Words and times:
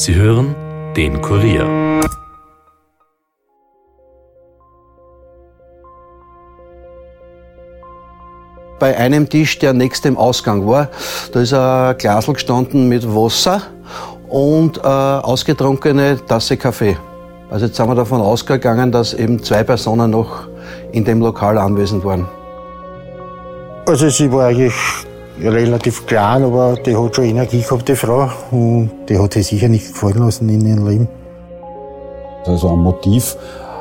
Sie 0.00 0.14
hören 0.14 0.54
den 0.96 1.20
Kurier. 1.20 1.66
Bei 8.78 8.96
einem 8.96 9.28
Tisch, 9.28 9.58
der 9.58 9.74
nächst 9.74 10.06
dem 10.06 10.16
Ausgang 10.16 10.66
war, 10.66 10.88
da 11.32 11.40
ist 11.42 11.52
ein 11.52 11.98
Glasl 11.98 12.32
gestanden 12.32 12.88
mit 12.88 13.06
Wasser 13.14 13.60
und 14.30 14.82
eine 14.82 15.22
ausgetrunkene 15.22 16.16
Tasse 16.26 16.56
Kaffee. 16.56 16.96
Also 17.50 17.66
jetzt 17.66 17.76
sind 17.76 17.86
wir 17.86 17.94
davon 17.94 18.22
ausgegangen, 18.22 18.90
dass 18.90 19.12
eben 19.12 19.42
zwei 19.42 19.64
Personen 19.64 20.12
noch 20.12 20.48
in 20.92 21.04
dem 21.04 21.20
Lokal 21.20 21.58
anwesend 21.58 22.02
waren. 22.04 22.26
Also 23.86 24.08
sie 24.08 24.32
war 24.32 24.46
eigentlich 24.46 24.72
relativ 25.42 26.06
klein, 26.06 26.44
aber 26.44 26.74
die 26.74 26.96
hat 26.96 27.16
schon 27.16 27.24
Energie 27.24 27.62
gehabt, 27.62 27.88
die 27.88 27.96
Frau. 27.96 28.30
Und 28.50 28.90
die 29.08 29.18
hat 29.18 29.34
sich 29.34 29.46
sicher 29.46 29.68
nicht 29.68 29.88
gefallen 29.88 30.18
lassen 30.18 30.48
in 30.48 30.66
ihrem 30.66 30.86
Leben. 30.86 31.08
Also 32.46 32.68
ein 32.70 32.78
Motiv 32.78 33.36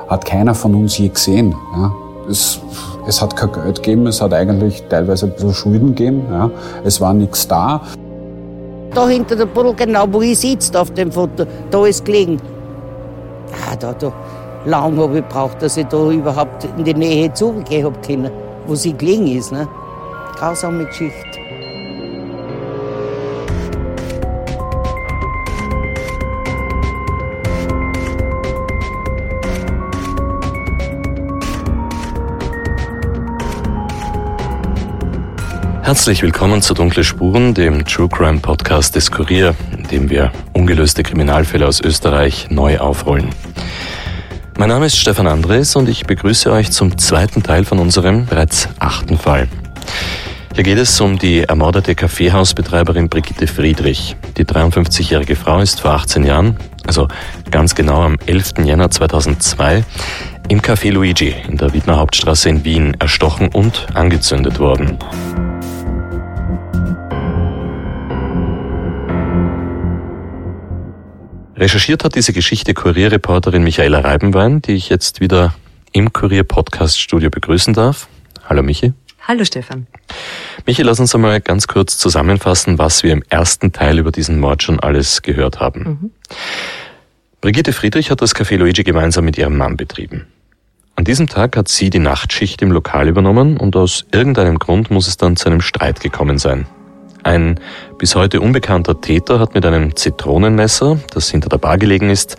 hat 0.07 0.25
keiner 0.25 0.55
von 0.55 0.75
uns 0.75 0.97
je 0.97 1.09
gesehen. 1.09 1.55
Ja. 1.75 1.93
Es, 2.29 2.59
es 3.07 3.21
hat 3.21 3.35
kein 3.35 3.51
Geld 3.51 3.77
gegeben, 3.77 4.07
es 4.07 4.21
hat 4.21 4.33
eigentlich 4.33 4.83
teilweise 4.89 5.27
ein 5.27 5.33
bisschen 5.33 5.53
Schulden 5.53 5.95
gegeben. 5.95 6.23
Ja. 6.31 6.49
Es 6.83 6.99
war 7.01 7.13
nichts 7.13 7.47
da. 7.47 7.81
Da 8.93 9.07
hinter 9.07 9.35
der 9.35 9.45
Buddel, 9.45 9.73
genau 9.75 10.05
wo 10.11 10.21
ich 10.21 10.39
sitze 10.39 10.79
auf 10.79 10.91
dem 10.91 11.11
Foto, 11.11 11.45
da 11.69 11.85
ist 11.85 12.05
gelegen. 12.05 12.39
Ah, 13.67 13.75
da, 13.75 13.93
da. 13.93 14.11
Lang 14.65 14.97
habe 14.97 15.19
ich 15.19 15.23
gebraucht, 15.23 15.61
dass 15.61 15.77
ich 15.77 15.85
da 15.85 16.09
überhaupt 16.09 16.67
in 16.77 16.83
die 16.83 16.93
Nähe 16.93 17.31
zugehen 17.33 17.85
habe 17.85 17.95
können, 18.05 18.31
wo 18.67 18.75
sie 18.75 18.93
gelegen 18.93 19.27
ist. 19.27 19.51
Ne? 19.51 19.67
Grausame 20.35 20.85
Geschichte. 20.85 21.48
Herzlich 35.89 36.21
willkommen 36.21 36.61
zu 36.61 36.75
Dunkle 36.75 37.03
Spuren, 37.03 37.55
dem 37.55 37.83
True 37.83 38.07
Crime 38.07 38.41
Podcast 38.41 38.95
des 38.95 39.09
Kurier, 39.09 39.55
in 39.75 39.87
dem 39.87 40.11
wir 40.11 40.31
ungelöste 40.53 41.01
Kriminalfälle 41.01 41.65
aus 41.65 41.81
Österreich 41.81 42.51
neu 42.51 42.77
aufrollen. 42.77 43.29
Mein 44.55 44.69
Name 44.69 44.85
ist 44.85 44.97
Stefan 44.97 45.25
Andres 45.25 45.75
und 45.75 45.89
ich 45.89 46.05
begrüße 46.05 46.51
euch 46.51 46.69
zum 46.69 46.99
zweiten 46.99 47.41
Teil 47.41 47.65
von 47.65 47.79
unserem 47.79 48.27
bereits 48.27 48.69
achten 48.77 49.17
Fall. 49.17 49.47
Hier 50.53 50.63
geht 50.63 50.77
es 50.77 51.01
um 51.01 51.17
die 51.17 51.39
ermordete 51.41 51.95
Kaffeehausbetreiberin 51.95 53.09
Brigitte 53.09 53.47
Friedrich. 53.47 54.15
Die 54.37 54.45
53-jährige 54.45 55.35
Frau 55.35 55.59
ist 55.59 55.81
vor 55.81 55.93
18 55.95 56.23
Jahren, 56.23 56.55
also 56.85 57.07
ganz 57.49 57.73
genau 57.73 58.03
am 58.03 58.19
11. 58.27 58.63
Jänner 58.63 58.91
2002, 58.91 59.83
im 60.49 60.61
Café 60.61 60.91
Luigi 60.91 61.33
in 61.47 61.57
der 61.57 61.73
Wiedner 61.73 61.97
Hauptstraße 61.97 62.47
in 62.47 62.63
Wien 62.63 62.95
erstochen 62.99 63.47
und 63.47 63.87
angezündet 63.95 64.59
worden. 64.59 64.99
Recherchiert 71.59 72.05
hat 72.05 72.15
diese 72.15 72.31
Geschichte 72.31 72.73
Kurierreporterin 72.73 73.63
Michaela 73.63 73.99
Reibenwein, 73.99 74.61
die 74.61 74.71
ich 74.71 74.87
jetzt 74.87 75.19
wieder 75.19 75.53
im 75.91 76.13
Kurier-Podcast-Studio 76.13 77.29
begrüßen 77.29 77.73
darf. 77.73 78.07
Hallo 78.47 78.63
Michi. 78.63 78.93
Hallo 79.27 79.43
Stefan. 79.43 79.85
Michi, 80.65 80.83
lass 80.83 81.01
uns 81.01 81.13
einmal 81.13 81.41
ganz 81.41 81.67
kurz 81.67 81.97
zusammenfassen, 81.97 82.77
was 82.77 83.03
wir 83.03 83.11
im 83.11 83.23
ersten 83.27 83.73
Teil 83.73 83.99
über 83.99 84.13
diesen 84.13 84.39
Mord 84.39 84.63
schon 84.63 84.79
alles 84.79 85.21
gehört 85.21 85.59
haben. 85.59 85.83
Mhm. 85.83 86.11
Brigitte 87.41 87.73
Friedrich 87.73 88.09
hat 88.09 88.21
das 88.21 88.33
Café 88.33 88.55
Luigi 88.55 88.83
gemeinsam 88.85 89.25
mit 89.25 89.37
ihrem 89.37 89.57
Mann 89.57 89.75
betrieben. 89.75 90.27
An 90.95 91.03
diesem 91.03 91.27
Tag 91.27 91.57
hat 91.57 91.67
sie 91.67 91.89
die 91.89 91.99
Nachtschicht 91.99 92.61
im 92.61 92.71
Lokal 92.71 93.09
übernommen 93.09 93.57
und 93.57 93.75
aus 93.75 94.05
irgendeinem 94.13 94.59
Grund 94.59 94.91
muss 94.91 95.09
es 95.09 95.17
dann 95.17 95.35
zu 95.35 95.49
einem 95.49 95.59
Streit 95.59 95.99
gekommen 95.99 96.37
sein. 96.37 96.67
Ein 97.23 97.59
bis 97.99 98.15
heute 98.15 98.39
unbekannter 98.39 99.01
Täter 99.01 99.39
hat 99.39 99.53
mit 99.53 99.65
einem 99.65 99.93
Zitronenmesser, 99.93 100.99
das 101.13 101.29
hinter 101.29 101.49
der 101.49 101.57
Bar 101.57 101.77
gelegen 101.77 102.09
ist, 102.09 102.37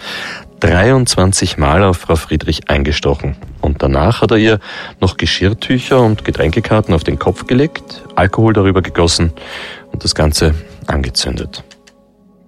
23 0.60 1.58
Mal 1.58 1.84
auf 1.84 1.98
Frau 1.98 2.16
Friedrich 2.16 2.70
eingestochen. 2.70 3.36
Und 3.60 3.82
danach 3.82 4.22
hat 4.22 4.30
er 4.30 4.38
ihr 4.38 4.58
noch 5.00 5.18
Geschirrtücher 5.18 6.00
und 6.00 6.24
Getränkekarten 6.24 6.94
auf 6.94 7.04
den 7.04 7.18
Kopf 7.18 7.46
gelegt, 7.46 8.02
Alkohol 8.16 8.54
darüber 8.54 8.80
gegossen 8.80 9.32
und 9.92 10.02
das 10.02 10.14
Ganze 10.14 10.54
angezündet. 10.86 11.62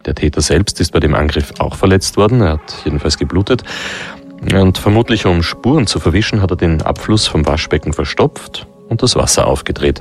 Der 0.06 0.14
Täter 0.14 0.40
selbst 0.40 0.80
ist 0.80 0.92
bei 0.92 1.00
dem 1.00 1.14
Angriff 1.14 1.52
auch 1.58 1.76
verletzt 1.76 2.16
worden, 2.16 2.40
er 2.40 2.54
hat 2.54 2.74
jedenfalls 2.86 3.18
geblutet. 3.18 3.62
Und 4.54 4.78
vermutlich 4.78 5.26
um 5.26 5.42
Spuren 5.42 5.86
zu 5.86 6.00
verwischen, 6.00 6.40
hat 6.40 6.50
er 6.50 6.56
den 6.56 6.80
Abfluss 6.80 7.26
vom 7.26 7.46
Waschbecken 7.46 7.92
verstopft 7.92 8.66
und 8.92 9.02
das 9.02 9.16
Wasser 9.16 9.48
aufgedreht. 9.48 10.00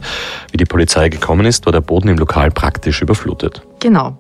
Wie 0.52 0.58
die 0.58 0.66
Polizei 0.66 1.10
gekommen 1.10 1.46
ist, 1.46 1.66
war 1.66 1.74
der 1.74 1.82
Boden 1.82 2.10
im 2.10 2.18
Lokal 2.18 2.52
praktisch 2.52 3.02
überflutet. 3.02 3.64
Genau. 3.80 4.18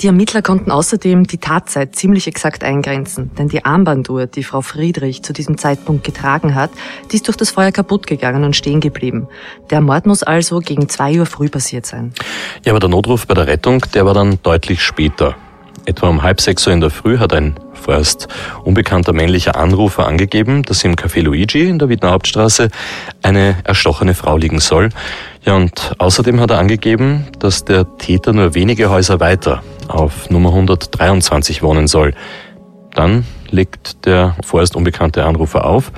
Die 0.00 0.06
Ermittler 0.08 0.42
konnten 0.42 0.70
außerdem 0.70 1.26
die 1.26 1.38
Tatzeit 1.38 1.94
ziemlich 1.94 2.26
exakt 2.26 2.64
eingrenzen, 2.64 3.30
denn 3.38 3.48
die 3.48 3.64
Armbanduhr, 3.64 4.26
die 4.26 4.42
Frau 4.42 4.60
Friedrich 4.60 5.22
zu 5.22 5.32
diesem 5.32 5.58
Zeitpunkt 5.58 6.02
getragen 6.02 6.54
hat, 6.54 6.70
die 7.10 7.16
ist 7.16 7.28
durch 7.28 7.36
das 7.36 7.50
Feuer 7.50 7.70
kaputt 7.70 8.06
gegangen 8.06 8.42
und 8.42 8.56
stehen 8.56 8.80
geblieben. 8.80 9.28
Der 9.70 9.80
Mord 9.80 10.06
muss 10.06 10.22
also 10.22 10.58
gegen 10.58 10.88
zwei 10.88 11.18
Uhr 11.18 11.26
früh 11.26 11.48
passiert 11.48 11.86
sein. 11.86 12.12
Ja, 12.64 12.72
aber 12.72 12.80
der 12.80 12.88
Notruf 12.88 13.26
bei 13.26 13.34
der 13.34 13.46
Rettung, 13.46 13.84
der 13.94 14.04
war 14.04 14.14
dann 14.14 14.38
deutlich 14.42 14.82
später. 14.82 15.36
Etwa 15.84 16.08
um 16.08 16.22
halb 16.22 16.40
sechs 16.40 16.66
Uhr 16.66 16.72
in 16.72 16.80
der 16.80 16.90
Früh 16.90 17.18
hat 17.18 17.32
ein 17.32 17.56
vorerst 17.72 18.28
unbekannter 18.64 19.12
männlicher 19.12 19.56
Anrufer 19.56 20.06
angegeben, 20.06 20.62
dass 20.62 20.84
im 20.84 20.94
Café 20.94 21.22
Luigi 21.22 21.68
in 21.68 21.78
der 21.78 21.88
Wiener 21.88 22.12
Hauptstraße 22.12 22.68
eine 23.22 23.56
erstochene 23.64 24.14
Frau 24.14 24.36
liegen 24.36 24.60
soll. 24.60 24.90
Ja, 25.44 25.56
und 25.56 25.94
außerdem 25.98 26.40
hat 26.40 26.50
er 26.50 26.58
angegeben, 26.58 27.26
dass 27.40 27.64
der 27.64 27.98
Täter 27.98 28.32
nur 28.32 28.54
wenige 28.54 28.90
Häuser 28.90 29.18
weiter 29.18 29.62
auf 29.88 30.30
Nummer 30.30 30.50
123 30.50 31.62
wohnen 31.62 31.88
soll. 31.88 32.14
Dann 32.94 33.24
legt 33.50 34.06
der 34.06 34.36
vorerst 34.44 34.76
unbekannte 34.76 35.24
Anrufer 35.24 35.64
auf 35.64 35.90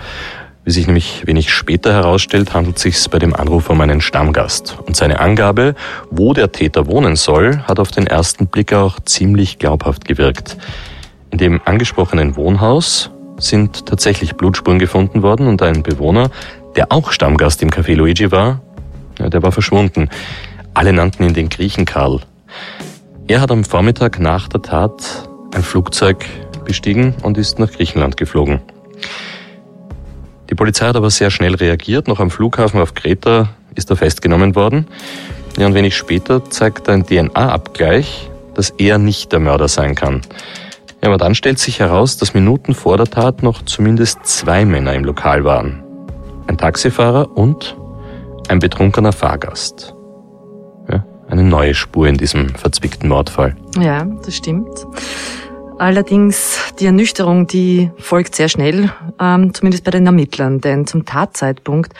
wie 0.64 0.70
sich 0.70 0.86
nämlich 0.86 1.26
wenig 1.26 1.52
später 1.52 1.92
herausstellt, 1.92 2.54
handelt 2.54 2.76
es 2.76 2.82
sich 2.82 3.10
bei 3.10 3.18
dem 3.18 3.34
Anruf 3.34 3.68
um 3.68 3.80
einen 3.80 4.00
Stammgast. 4.00 4.78
Und 4.86 4.96
seine 4.96 5.20
Angabe, 5.20 5.74
wo 6.10 6.32
der 6.32 6.52
Täter 6.52 6.86
wohnen 6.86 7.16
soll, 7.16 7.58
hat 7.68 7.78
auf 7.78 7.90
den 7.90 8.06
ersten 8.06 8.46
Blick 8.46 8.72
auch 8.72 8.98
ziemlich 9.00 9.58
glaubhaft 9.58 10.04
gewirkt. 10.04 10.56
In 11.30 11.38
dem 11.38 11.60
angesprochenen 11.64 12.36
Wohnhaus 12.36 13.10
sind 13.38 13.86
tatsächlich 13.86 14.36
Blutspuren 14.36 14.78
gefunden 14.78 15.22
worden 15.22 15.48
und 15.48 15.60
ein 15.62 15.82
Bewohner, 15.82 16.30
der 16.76 16.92
auch 16.92 17.12
Stammgast 17.12 17.62
im 17.62 17.70
Café 17.70 17.94
Luigi 17.94 18.30
war, 18.30 18.62
ja, 19.18 19.28
der 19.28 19.42
war 19.42 19.52
verschwunden. 19.52 20.08
Alle 20.72 20.92
nannten 20.92 21.24
ihn 21.24 21.34
den 21.34 21.48
Griechen 21.48 21.84
Karl. 21.84 22.20
Er 23.26 23.40
hat 23.40 23.50
am 23.50 23.64
Vormittag 23.64 24.18
nach 24.18 24.48
der 24.48 24.62
Tat 24.62 25.28
ein 25.54 25.62
Flugzeug 25.62 26.24
bestiegen 26.64 27.14
und 27.22 27.38
ist 27.38 27.58
nach 27.58 27.70
Griechenland 27.70 28.16
geflogen. 28.16 28.60
Die 30.50 30.54
Polizei 30.54 30.86
hat 30.86 30.96
aber 30.96 31.10
sehr 31.10 31.30
schnell 31.30 31.54
reagiert. 31.54 32.08
Noch 32.08 32.20
am 32.20 32.30
Flughafen 32.30 32.80
auf 32.80 32.94
Kreta 32.94 33.50
ist 33.74 33.90
er 33.90 33.96
festgenommen 33.96 34.54
worden. 34.54 34.86
Ja, 35.56 35.66
und 35.66 35.74
wenig 35.74 35.96
später 35.96 36.44
zeigt 36.50 36.88
ein 36.88 37.06
DNA-Abgleich, 37.06 38.30
dass 38.54 38.70
er 38.70 38.98
nicht 38.98 39.32
der 39.32 39.40
Mörder 39.40 39.68
sein 39.68 39.94
kann. 39.94 40.22
Ja, 41.02 41.08
aber 41.08 41.18
dann 41.18 41.34
stellt 41.34 41.58
sich 41.58 41.80
heraus, 41.80 42.16
dass 42.16 42.34
Minuten 42.34 42.74
vor 42.74 42.96
der 42.96 43.06
Tat 43.06 43.42
noch 43.42 43.62
zumindest 43.62 44.24
zwei 44.24 44.64
Männer 44.64 44.94
im 44.94 45.04
Lokal 45.04 45.44
waren. 45.44 45.82
Ein 46.46 46.58
Taxifahrer 46.58 47.36
und 47.36 47.76
ein 48.48 48.58
betrunkener 48.58 49.12
Fahrgast. 49.12 49.94
Ja, 50.90 51.04
eine 51.28 51.42
neue 51.42 51.74
Spur 51.74 52.06
in 52.08 52.16
diesem 52.16 52.50
verzwickten 52.50 53.08
Mordfall. 53.08 53.56
Ja, 53.78 54.04
das 54.24 54.36
stimmt. 54.36 54.86
Allerdings 55.78 56.58
die 56.78 56.86
Ernüchterung, 56.86 57.46
die 57.46 57.90
folgt 57.98 58.36
sehr 58.36 58.48
schnell, 58.48 58.92
ähm, 59.20 59.52
zumindest 59.52 59.84
bei 59.84 59.90
den 59.90 60.06
Ermittlern, 60.06 60.60
denn 60.60 60.86
zum 60.86 61.04
Tatzeitpunkt 61.04 61.92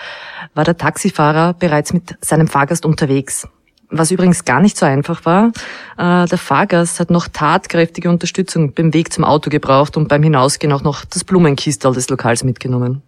war 0.54 0.64
der 0.64 0.76
Taxifahrer 0.76 1.54
bereits 1.54 1.92
mit 1.92 2.16
seinem 2.20 2.46
Fahrgast 2.46 2.86
unterwegs. 2.86 3.48
Was 3.90 4.10
übrigens 4.10 4.44
gar 4.44 4.60
nicht 4.60 4.76
so 4.76 4.86
einfach 4.86 5.24
war. 5.24 5.52
Äh, 5.98 6.26
der 6.26 6.38
Fahrgast 6.38 7.00
hat 7.00 7.10
noch 7.10 7.28
tatkräftige 7.28 8.08
Unterstützung 8.08 8.72
beim 8.72 8.94
Weg 8.94 9.12
zum 9.12 9.24
Auto 9.24 9.50
gebraucht 9.50 9.96
und 9.96 10.08
beim 10.08 10.22
Hinausgehen 10.22 10.72
auch 10.72 10.82
noch 10.82 11.04
das 11.04 11.24
Blumenkistel 11.24 11.92
des 11.92 12.08
Lokals 12.08 12.44
mitgenommen. 12.44 13.02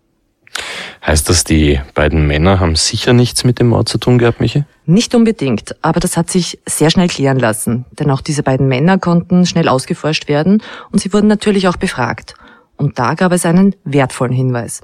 Heißt 1.06 1.28
das, 1.28 1.44
die 1.44 1.80
beiden 1.94 2.26
Männer 2.26 2.58
haben 2.58 2.74
sicher 2.74 3.12
nichts 3.12 3.44
mit 3.44 3.60
dem 3.60 3.68
Mord 3.68 3.88
zu 3.88 3.98
tun 3.98 4.18
gehabt, 4.18 4.40
Michi? 4.40 4.64
Nicht 4.86 5.14
unbedingt, 5.14 5.76
aber 5.82 6.00
das 6.00 6.16
hat 6.16 6.30
sich 6.30 6.58
sehr 6.66 6.90
schnell 6.90 7.08
klären 7.08 7.38
lassen. 7.38 7.84
Denn 7.92 8.10
auch 8.10 8.20
diese 8.20 8.42
beiden 8.42 8.66
Männer 8.66 8.98
konnten 8.98 9.46
schnell 9.46 9.68
ausgeforscht 9.68 10.28
werden 10.28 10.62
und 10.90 11.00
sie 11.00 11.12
wurden 11.12 11.28
natürlich 11.28 11.68
auch 11.68 11.76
befragt. 11.76 12.34
Und 12.76 12.98
da 12.98 13.14
gab 13.14 13.32
es 13.32 13.46
einen 13.46 13.74
wertvollen 13.84 14.32
Hinweis. 14.32 14.82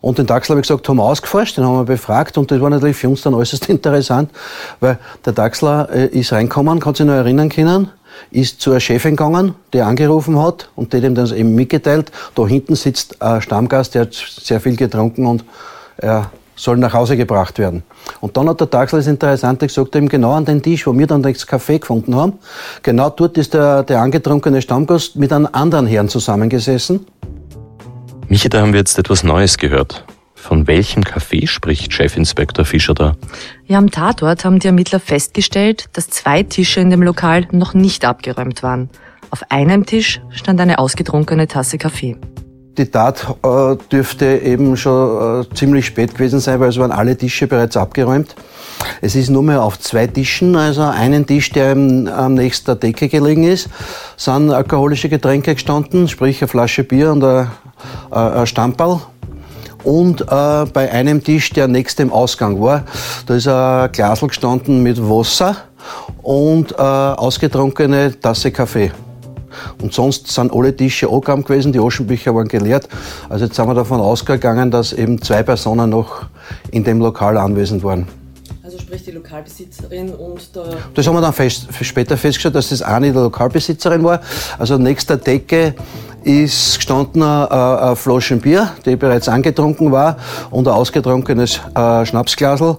Und 0.00 0.18
den 0.18 0.26
Daxler, 0.26 0.54
habe 0.54 0.60
ich 0.60 0.68
gesagt, 0.68 0.88
haben 0.88 0.96
wir 0.96 1.04
ausgeforscht, 1.04 1.56
den 1.56 1.64
haben 1.64 1.76
wir 1.76 1.84
befragt 1.84 2.36
und 2.36 2.50
das 2.50 2.60
war 2.60 2.70
natürlich 2.70 2.96
für 2.96 3.08
uns 3.08 3.22
dann 3.22 3.34
äußerst 3.34 3.68
interessant, 3.68 4.30
weil 4.80 4.98
der 5.24 5.32
Daxler 5.32 5.88
äh, 5.90 6.06
ist 6.06 6.32
reinkommen, 6.32 6.80
kann 6.80 6.94
sich 6.94 7.06
noch 7.06 7.14
erinnern 7.14 7.48
können, 7.48 7.88
ist 8.30 8.60
zur 8.60 8.80
Chefin 8.80 9.16
gegangen, 9.16 9.54
die 9.72 9.80
angerufen 9.80 10.40
hat 10.40 10.70
und 10.76 10.92
die 10.92 11.00
dem 11.00 11.14
dann 11.14 11.34
eben 11.34 11.54
mitgeteilt, 11.54 12.10
da 12.34 12.46
hinten 12.46 12.74
sitzt 12.74 13.20
ein 13.22 13.42
Stammgast, 13.42 13.94
der 13.94 14.02
hat 14.02 14.14
sehr 14.14 14.60
viel 14.60 14.76
getrunken 14.76 15.26
und 15.26 15.44
er 15.96 16.30
soll 16.54 16.76
nach 16.76 16.92
Hause 16.92 17.16
gebracht 17.16 17.58
werden. 17.58 17.82
Und 18.20 18.36
dann 18.36 18.48
hat 18.48 18.60
der 18.60 18.70
Taxel 18.70 18.98
das 18.98 19.06
Interessante 19.06 19.66
gesagt, 19.66 19.96
eben 19.96 20.08
genau 20.08 20.32
an 20.32 20.44
den 20.44 20.62
Tisch, 20.62 20.86
wo 20.86 20.96
wir 20.96 21.06
dann 21.06 21.22
das 21.22 21.46
Café 21.46 21.78
gefunden 21.78 22.14
haben, 22.14 22.34
genau 22.82 23.10
dort 23.10 23.38
ist 23.38 23.54
der, 23.54 23.82
der 23.82 24.00
angetrunkene 24.00 24.62
Stammgast 24.62 25.16
mit 25.16 25.32
einem 25.32 25.48
anderen 25.52 25.86
Herrn 25.86 26.08
zusammengesessen. 26.08 27.06
Michi, 28.28 28.48
da 28.48 28.60
haben 28.60 28.72
wir 28.72 28.80
jetzt 28.80 28.98
etwas 28.98 29.24
Neues 29.24 29.58
gehört. 29.58 30.04
Von 30.42 30.66
welchem 30.66 31.04
Café 31.04 31.46
spricht 31.46 31.92
Chefinspektor 31.92 32.64
Fischer 32.64 32.94
da? 32.94 33.14
Ja, 33.68 33.78
am 33.78 33.92
Tatort 33.92 34.44
haben 34.44 34.58
die 34.58 34.66
Ermittler 34.66 34.98
festgestellt, 34.98 35.84
dass 35.92 36.10
zwei 36.10 36.42
Tische 36.42 36.80
in 36.80 36.90
dem 36.90 37.00
Lokal 37.00 37.46
noch 37.52 37.74
nicht 37.74 38.04
abgeräumt 38.04 38.64
waren. 38.64 38.90
Auf 39.30 39.44
einem 39.50 39.86
Tisch 39.86 40.20
stand 40.30 40.60
eine 40.60 40.80
ausgetrunkene 40.80 41.46
Tasse 41.46 41.78
Kaffee. 41.78 42.16
Die 42.76 42.86
Tat 42.86 43.36
äh, 43.44 43.76
dürfte 43.92 44.38
eben 44.38 44.76
schon 44.76 45.42
äh, 45.42 45.54
ziemlich 45.54 45.86
spät 45.86 46.14
gewesen 46.14 46.40
sein, 46.40 46.58
weil 46.58 46.70
es 46.70 46.76
waren 46.78 46.90
alle 46.90 47.16
Tische 47.16 47.46
bereits 47.46 47.76
abgeräumt. 47.76 48.34
Es 49.00 49.14
ist 49.14 49.30
nur 49.30 49.44
mehr 49.44 49.62
auf 49.62 49.78
zwei 49.78 50.08
Tischen, 50.08 50.56
also 50.56 50.82
einen 50.82 51.24
Tisch, 51.24 51.50
der 51.50 51.70
am 51.70 52.34
nächsten 52.34 52.66
der 52.66 52.74
Decke 52.74 53.08
gelegen 53.08 53.44
ist, 53.44 53.68
sind 54.16 54.50
alkoholische 54.50 55.08
Getränke 55.08 55.54
gestanden, 55.54 56.08
sprich 56.08 56.42
eine 56.42 56.48
Flasche 56.48 56.82
Bier 56.82 57.12
und 57.12 57.22
ein, 57.22 57.48
ein 58.10 58.46
Stammball 58.48 59.02
und 59.84 60.22
äh, 60.22 60.24
bei 60.72 60.90
einem 60.90 61.22
Tisch, 61.22 61.50
der 61.50 61.68
nächst 61.68 61.98
dem 61.98 62.12
Ausgang 62.12 62.60
war, 62.60 62.84
da 63.26 63.34
ist 63.34 63.48
ein 63.48 63.90
Glasl 63.92 64.28
gestanden 64.28 64.82
mit 64.82 65.00
Wasser 65.00 65.56
und 66.22 66.72
äh, 66.72 66.76
ausgetrunkene 66.76 68.18
Tasse 68.20 68.50
Kaffee. 68.50 68.92
Und 69.80 69.92
sonst 69.92 70.28
sind 70.28 70.52
alle 70.52 70.74
Tische 70.74 71.08
angegangen 71.08 71.44
gewesen, 71.44 71.72
die 71.72 71.80
Aschenbücher 71.80 72.34
waren 72.34 72.48
geleert. 72.48 72.88
Also 73.28 73.44
jetzt 73.44 73.56
sind 73.56 73.66
wir 73.66 73.74
davon 73.74 74.00
ausgegangen, 74.00 74.70
dass 74.70 74.92
eben 74.92 75.20
zwei 75.20 75.42
Personen 75.42 75.90
noch 75.90 76.26
in 76.70 76.84
dem 76.84 77.00
Lokal 77.00 77.36
anwesend 77.36 77.82
waren. 77.82 78.06
Also 78.64 78.78
sprich 78.78 79.04
die 79.04 79.10
Lokalbesitzerin 79.10 80.14
und 80.14 80.54
der... 80.54 80.64
Das 80.94 81.06
haben 81.06 81.14
wir 81.14 81.20
dann 81.20 81.32
fest, 81.32 81.68
später 81.82 82.16
festgestellt, 82.16 82.54
dass 82.54 82.70
das 82.70 82.80
eine 82.80 83.12
die 83.12 83.18
Lokalbesitzerin 83.18 84.02
war. 84.02 84.20
Also 84.58 84.78
nächster 84.78 85.16
Decke 85.16 85.74
ist 86.24 86.76
gestanden 86.76 87.22
ein, 87.22 87.96
Flaschen 87.96 88.40
Bier, 88.40 88.70
die 88.84 88.96
bereits 88.96 89.28
angetrunken 89.28 89.92
war, 89.92 90.16
und 90.50 90.68
ein 90.68 90.74
ausgetrunkenes 90.74 91.60
äh, 91.74 92.04
Schnapsglasel. 92.06 92.76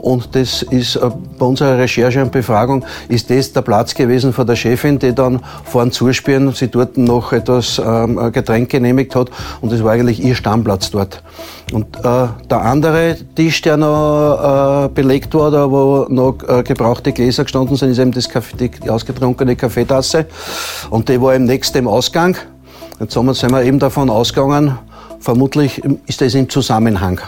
Und 0.00 0.34
das 0.34 0.62
ist 0.62 0.96
äh, 0.96 1.10
bei 1.38 1.46
unserer 1.46 1.78
Recherche 1.78 2.22
und 2.22 2.30
Befragung 2.30 2.84
ist 3.08 3.30
das 3.30 3.52
der 3.52 3.62
Platz 3.62 3.94
gewesen 3.94 4.32
von 4.32 4.46
der 4.46 4.56
Chefin, 4.56 4.98
die 4.98 5.14
dann 5.14 5.40
vorn 5.64 5.90
zuspielen, 5.90 6.52
sie 6.52 6.68
dort 6.68 6.96
noch 6.96 7.32
etwas 7.32 7.80
ähm, 7.84 8.32
Getränk 8.32 8.70
genehmigt 8.70 9.16
hat. 9.16 9.30
Und 9.60 9.72
das 9.72 9.82
war 9.82 9.92
eigentlich 9.92 10.22
ihr 10.22 10.34
Stammplatz 10.34 10.90
dort. 10.90 11.22
Und 11.72 11.96
äh, 11.96 12.28
der 12.48 12.60
andere 12.62 13.16
Tisch, 13.34 13.62
der 13.62 13.76
noch 13.76 14.84
äh, 14.84 14.88
belegt 14.88 15.34
war, 15.34 15.50
da 15.50 15.70
wo 15.70 16.06
noch 16.08 16.36
äh, 16.46 16.62
gebrauchte 16.62 17.12
Gläser 17.12 17.44
gestanden 17.44 17.76
sind, 17.76 17.90
ist 17.90 17.98
eben 17.98 18.12
das 18.12 18.28
Kaffee, 18.28 18.68
die 18.68 18.90
ausgetrunkene 18.90 19.56
Kaffeetasse. 19.56 20.26
Und 20.90 21.08
die 21.08 21.20
war 21.20 21.34
im 21.34 21.44
nächsten 21.44 21.86
Ausgang. 21.86 22.36
Jetzt 22.98 23.12
sind 23.12 23.50
wir 23.50 23.62
eben 23.62 23.78
davon 23.78 24.08
ausgegangen, 24.08 24.78
vermutlich 25.20 25.82
ist 26.06 26.20
das 26.20 26.34
im 26.34 26.48
Zusammenhang. 26.48 27.20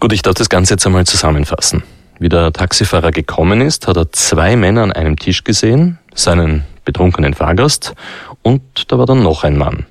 Gut, 0.00 0.12
ich 0.12 0.22
darf 0.22 0.34
das 0.34 0.48
Ganze 0.48 0.74
jetzt 0.74 0.86
einmal 0.86 1.06
zusammenfassen. 1.06 1.82
Wie 2.18 2.28
der 2.28 2.52
Taxifahrer 2.52 3.10
gekommen 3.10 3.62
ist, 3.62 3.86
hat 3.86 3.96
er 3.96 4.12
zwei 4.12 4.56
Männer 4.56 4.82
an 4.82 4.92
einem 4.92 5.16
Tisch 5.16 5.44
gesehen, 5.44 5.98
seinen 6.14 6.64
betrunkenen 6.84 7.32
Fahrgast 7.32 7.94
und 8.42 8.90
da 8.92 8.98
war 8.98 9.06
dann 9.06 9.22
noch 9.22 9.44
ein 9.44 9.56
Mann. 9.56 9.86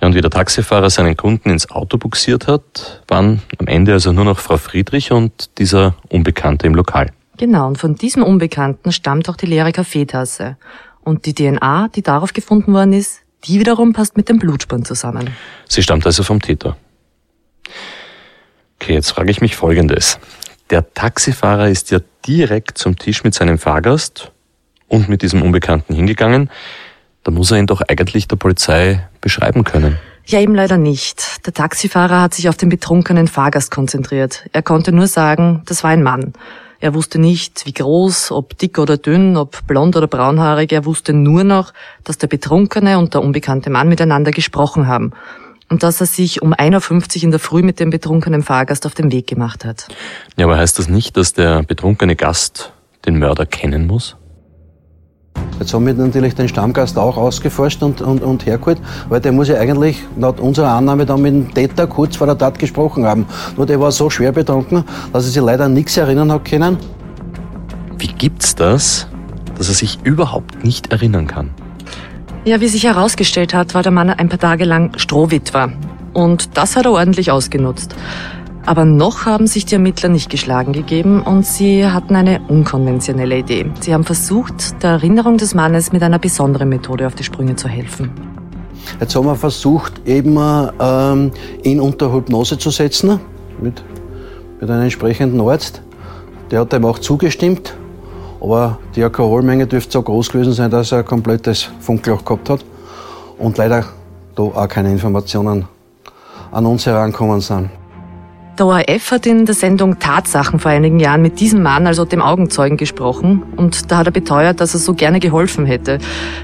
Ja, 0.00 0.08
und 0.08 0.14
wie 0.14 0.20
der 0.20 0.30
Taxifahrer 0.30 0.90
seinen 0.90 1.16
Kunden 1.16 1.50
ins 1.50 1.70
Auto 1.70 1.96
buxiert 1.96 2.46
hat, 2.46 3.02
waren 3.08 3.42
am 3.58 3.66
Ende 3.66 3.92
also 3.92 4.12
nur 4.12 4.24
noch 4.24 4.38
Frau 4.38 4.56
Friedrich 4.58 5.12
und 5.12 5.58
dieser 5.58 5.94
Unbekannte 6.08 6.66
im 6.66 6.74
Lokal. 6.74 7.10
Genau, 7.38 7.66
und 7.66 7.78
von 7.78 7.94
diesem 7.94 8.22
Unbekannten 8.22 8.92
stammt 8.92 9.30
auch 9.30 9.36
die 9.36 9.46
leere 9.46 9.72
Kaffeetasse. 9.72 10.58
Und 11.02 11.24
die 11.24 11.34
DNA, 11.34 11.88
die 11.94 12.02
darauf 12.02 12.34
gefunden 12.34 12.74
worden 12.74 12.92
ist, 12.92 13.22
die 13.44 13.60
wiederum 13.60 13.92
passt 13.92 14.16
mit 14.16 14.28
dem 14.28 14.38
Blutspuren 14.38 14.84
zusammen. 14.84 15.30
Sie 15.68 15.82
stammt 15.82 16.06
also 16.06 16.22
vom 16.22 16.40
Täter. 16.40 16.76
Okay, 18.80 18.94
jetzt 18.94 19.10
frage 19.10 19.30
ich 19.30 19.40
mich 19.40 19.56
Folgendes. 19.56 20.18
Der 20.70 20.94
Taxifahrer 20.94 21.68
ist 21.68 21.90
ja 21.90 21.98
direkt 22.26 22.78
zum 22.78 22.96
Tisch 22.96 23.24
mit 23.24 23.34
seinem 23.34 23.58
Fahrgast 23.58 24.30
und 24.88 25.08
mit 25.08 25.22
diesem 25.22 25.42
Unbekannten 25.42 25.94
hingegangen. 25.94 26.50
Da 27.24 27.30
muss 27.30 27.50
er 27.50 27.58
ihn 27.58 27.66
doch 27.66 27.82
eigentlich 27.82 28.28
der 28.28 28.36
Polizei 28.36 29.06
beschreiben 29.20 29.64
können. 29.64 29.98
Ja, 30.26 30.40
eben 30.40 30.54
leider 30.54 30.76
nicht. 30.76 31.44
Der 31.46 31.52
Taxifahrer 31.52 32.22
hat 32.22 32.34
sich 32.34 32.48
auf 32.48 32.56
den 32.56 32.68
betrunkenen 32.68 33.26
Fahrgast 33.26 33.70
konzentriert. 33.70 34.44
Er 34.52 34.62
konnte 34.62 34.92
nur 34.92 35.06
sagen, 35.06 35.62
das 35.66 35.82
war 35.82 35.90
ein 35.90 36.02
Mann. 36.02 36.32
Er 36.80 36.94
wusste 36.94 37.18
nicht, 37.18 37.66
wie 37.66 37.74
groß, 37.74 38.32
ob 38.32 38.56
dick 38.56 38.78
oder 38.78 38.96
dünn, 38.96 39.36
ob 39.36 39.66
blond 39.66 39.96
oder 39.96 40.06
braunhaarig. 40.06 40.72
Er 40.72 40.86
wusste 40.86 41.12
nur 41.12 41.44
noch, 41.44 41.74
dass 42.04 42.16
der 42.16 42.26
Betrunkene 42.26 42.98
und 42.98 43.12
der 43.12 43.22
unbekannte 43.22 43.68
Mann 43.68 43.88
miteinander 43.88 44.30
gesprochen 44.30 44.86
haben. 44.86 45.12
Und 45.68 45.82
dass 45.82 46.00
er 46.00 46.06
sich 46.06 46.42
um 46.42 46.54
1.50 46.54 47.18
Uhr 47.18 47.22
in 47.24 47.30
der 47.30 47.38
Früh 47.38 47.62
mit 47.62 47.80
dem 47.80 47.90
betrunkenen 47.90 48.42
Fahrgast 48.42 48.86
auf 48.86 48.94
den 48.94 49.12
Weg 49.12 49.26
gemacht 49.26 49.64
hat. 49.64 49.88
Ja, 50.36 50.46
aber 50.46 50.56
heißt 50.56 50.78
das 50.78 50.88
nicht, 50.88 51.16
dass 51.16 51.34
der 51.34 51.62
betrunkene 51.62 52.16
Gast 52.16 52.72
den 53.06 53.18
Mörder 53.18 53.46
kennen 53.46 53.86
muss? 53.86 54.16
Jetzt 55.60 55.74
haben 55.74 55.86
wir 55.86 55.92
natürlich 55.92 56.34
den 56.34 56.48
Stammgast 56.48 56.98
auch 56.98 57.18
ausgeforscht 57.18 57.82
und, 57.82 58.00
und, 58.00 58.22
und 58.22 58.46
hergeholt, 58.46 58.78
weil 59.10 59.20
der 59.20 59.32
muss 59.32 59.48
ja 59.48 59.56
eigentlich 59.56 60.02
laut 60.16 60.40
unserer 60.40 60.70
Annahme 60.70 61.04
dann 61.04 61.20
mit 61.20 61.34
dem 61.34 61.52
Täter 61.52 61.86
kurz 61.86 62.16
vor 62.16 62.26
der 62.26 62.38
Tat 62.38 62.58
gesprochen 62.58 63.04
haben. 63.04 63.26
Nur 63.58 63.66
der 63.66 63.78
war 63.78 63.92
so 63.92 64.08
schwer 64.08 64.32
betrunken, 64.32 64.84
dass 65.12 65.26
er 65.26 65.30
sich 65.30 65.42
leider 65.42 65.68
nichts 65.68 65.98
erinnern 65.98 66.32
hat 66.32 66.46
können. 66.46 66.78
Wie 67.98 68.06
gibt's 68.06 68.54
das, 68.54 69.06
dass 69.58 69.68
er 69.68 69.74
sich 69.74 69.98
überhaupt 70.02 70.64
nicht 70.64 70.90
erinnern 70.90 71.26
kann? 71.26 71.50
Ja, 72.46 72.62
wie 72.62 72.68
sich 72.68 72.84
herausgestellt 72.84 73.52
hat, 73.52 73.74
war 73.74 73.82
der 73.82 73.92
Mann 73.92 74.08
ein 74.08 74.30
paar 74.30 74.38
Tage 74.38 74.64
lang 74.64 74.98
Strohwitwer. 74.98 75.70
Und 76.14 76.56
das 76.56 76.74
hat 76.74 76.86
er 76.86 76.92
ordentlich 76.92 77.30
ausgenutzt. 77.30 77.94
Aber 78.66 78.84
noch 78.84 79.24
haben 79.24 79.46
sich 79.46 79.64
die 79.64 79.74
Ermittler 79.74 80.08
nicht 80.08 80.30
geschlagen 80.30 80.72
gegeben 80.72 81.22
und 81.22 81.46
sie 81.46 81.86
hatten 81.86 82.14
eine 82.14 82.40
unkonventionelle 82.48 83.38
Idee. 83.38 83.66
Sie 83.80 83.94
haben 83.94 84.04
versucht, 84.04 84.82
der 84.82 84.90
Erinnerung 84.90 85.38
des 85.38 85.54
Mannes 85.54 85.92
mit 85.92 86.02
einer 86.02 86.18
besonderen 86.18 86.68
Methode 86.68 87.06
auf 87.06 87.14
die 87.14 87.24
Sprünge 87.24 87.56
zu 87.56 87.68
helfen. 87.68 88.10
Jetzt 88.98 89.14
haben 89.14 89.26
wir 89.26 89.36
versucht, 89.36 90.06
eben 90.06 90.38
ähm, 90.80 91.30
ihn 91.62 91.80
unter 91.80 92.12
Hypnose 92.12 92.58
zu 92.58 92.70
setzen 92.70 93.20
mit, 93.60 93.82
mit 94.60 94.70
einem 94.70 94.82
entsprechenden 94.82 95.40
Arzt. 95.40 95.82
Der 96.50 96.60
hat 96.60 96.72
dem 96.72 96.84
auch 96.84 96.98
zugestimmt, 96.98 97.74
aber 98.40 98.78
die 98.94 99.02
Alkoholmenge 99.02 99.66
dürfte 99.66 99.92
so 99.92 100.02
groß 100.02 100.30
gewesen 100.30 100.52
sein, 100.52 100.70
dass 100.70 100.92
er 100.92 100.98
ein 100.98 101.04
komplettes 101.04 101.70
Funkloch 101.80 102.24
gehabt 102.24 102.50
hat 102.50 102.64
und 103.38 103.56
leider 103.56 103.84
da 104.34 104.42
auch 104.42 104.68
keine 104.68 104.90
Informationen 104.90 105.66
an 106.50 106.66
uns 106.66 106.86
herankommen 106.86 107.40
sind. 107.40 107.70
Der 108.58 108.66
ORF 108.66 109.10
hat 109.10 109.26
in 109.26 109.46
der 109.46 109.54
Sendung 109.54 109.98
Tatsachen 109.98 110.60
vor 110.60 110.70
einigen 110.70 111.00
Jahren 111.00 111.22
mit 111.22 111.40
diesem 111.40 111.62
Mann, 111.62 111.86
also 111.86 112.04
dem 112.04 112.20
Augenzeugen, 112.20 112.76
gesprochen. 112.76 113.42
Und 113.56 113.90
da 113.90 113.98
hat 113.98 114.06
er 114.06 114.12
beteuert, 114.12 114.60
dass 114.60 114.74
er 114.74 114.80
so 114.80 114.94
gerne 114.94 115.18
geholfen 115.18 115.64
hätte, 115.64 115.98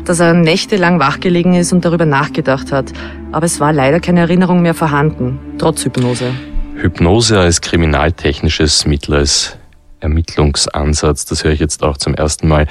dass 0.05 0.21
er 0.21 0.33
nächtelang 0.33 0.99
wachgelegen 0.99 1.55
ist 1.55 1.73
und 1.73 1.85
darüber 1.85 2.07
nachgedacht 2.07 2.73
hat. 2.73 2.93
Aber 3.33 3.45
es 3.45 3.61
war 3.61 3.73
leider 3.73 4.01
keine 4.01 4.21
Erinnerung 4.21 4.63
mehr 4.63 4.75
vorhanden, 4.75 5.39
trotz 5.59 5.85
Hypnose. 5.85 6.33
Hypnose 6.77 7.39
als 7.39 7.61
kriminaltechnisches 7.61 8.87
Mittel, 8.87 9.15
als 9.17 9.57
Ermittlungsansatz, 10.01 11.25
das 11.25 11.45
höre 11.45 11.53
ich 11.53 11.61
jetzt 11.61 11.83
auch 11.83 11.97
zum 11.97 12.15
ersten 12.15 12.49
Mal. 12.49 12.67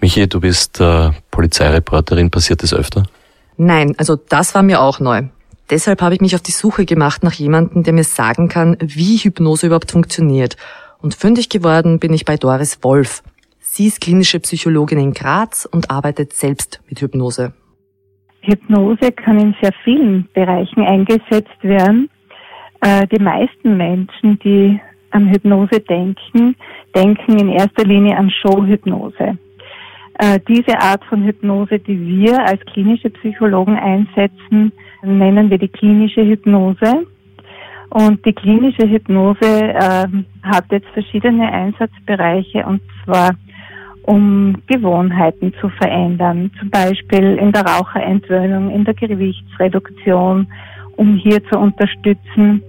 Michi, 0.00 0.28
du 0.28 0.40
bist 0.40 0.80
äh, 0.80 1.10
Polizeireporterin, 1.30 2.30
passiert 2.30 2.62
das 2.62 2.74
öfter? 2.74 3.04
Nein, 3.56 3.94
also 3.98 4.16
das 4.16 4.54
war 4.54 4.62
mir 4.62 4.80
auch 4.80 5.00
neu. 5.00 5.22
Deshalb 5.70 6.02
habe 6.02 6.14
ich 6.14 6.20
mich 6.20 6.34
auf 6.34 6.42
die 6.42 6.52
Suche 6.52 6.84
gemacht 6.84 7.22
nach 7.22 7.32
jemandem, 7.32 7.82
der 7.82 7.94
mir 7.94 8.04
sagen 8.04 8.48
kann, 8.48 8.76
wie 8.80 9.16
Hypnose 9.16 9.66
überhaupt 9.66 9.92
funktioniert. 9.92 10.56
Und 11.00 11.14
fündig 11.14 11.48
geworden 11.48 11.98
bin 11.98 12.12
ich 12.12 12.24
bei 12.24 12.36
Doris 12.36 12.78
Wolf. 12.82 13.22
Sie 13.60 13.86
ist 13.86 14.00
klinische 14.00 14.40
Psychologin 14.40 14.98
in 14.98 15.12
Graz 15.12 15.68
und 15.70 15.90
arbeitet 15.90 16.32
selbst 16.32 16.80
mit 16.88 17.00
Hypnose. 17.00 17.52
Hypnose 18.42 19.10
kann 19.12 19.38
in 19.38 19.54
sehr 19.60 19.72
vielen 19.82 20.28
Bereichen 20.34 20.84
eingesetzt 20.84 21.62
werden. 21.62 22.10
Äh, 22.80 23.06
die 23.06 23.22
meisten 23.22 23.76
Menschen, 23.76 24.38
die 24.40 24.78
an 25.10 25.30
Hypnose 25.30 25.80
denken, 25.80 26.56
denken 26.94 27.38
in 27.38 27.48
erster 27.48 27.84
Linie 27.84 28.16
an 28.16 28.30
Showhypnose. 28.30 29.38
Äh, 30.18 30.38
diese 30.46 30.78
Art 30.78 31.04
von 31.06 31.24
Hypnose, 31.24 31.78
die 31.78 31.98
wir 31.98 32.44
als 32.44 32.60
klinische 32.66 33.10
Psychologen 33.10 33.76
einsetzen, 33.76 34.72
nennen 35.04 35.50
wir 35.50 35.58
die 35.58 35.68
klinische 35.68 36.24
Hypnose. 36.24 37.06
Und 37.90 38.24
die 38.26 38.32
klinische 38.32 38.88
Hypnose 38.88 39.38
äh, 39.44 40.06
hat 40.42 40.64
jetzt 40.70 40.88
verschiedene 40.94 41.50
Einsatzbereiche 41.50 42.66
und 42.66 42.80
zwar 43.04 43.30
um 44.06 44.56
Gewohnheiten 44.66 45.54
zu 45.60 45.68
verändern, 45.70 46.50
zum 46.58 46.70
Beispiel 46.70 47.38
in 47.38 47.52
der 47.52 47.64
Raucherentwöhnung, 47.64 48.70
in 48.70 48.84
der 48.84 48.94
Gewichtsreduktion, 48.94 50.46
um 50.96 51.16
hier 51.16 51.42
zu 51.44 51.58
unterstützen. 51.58 52.62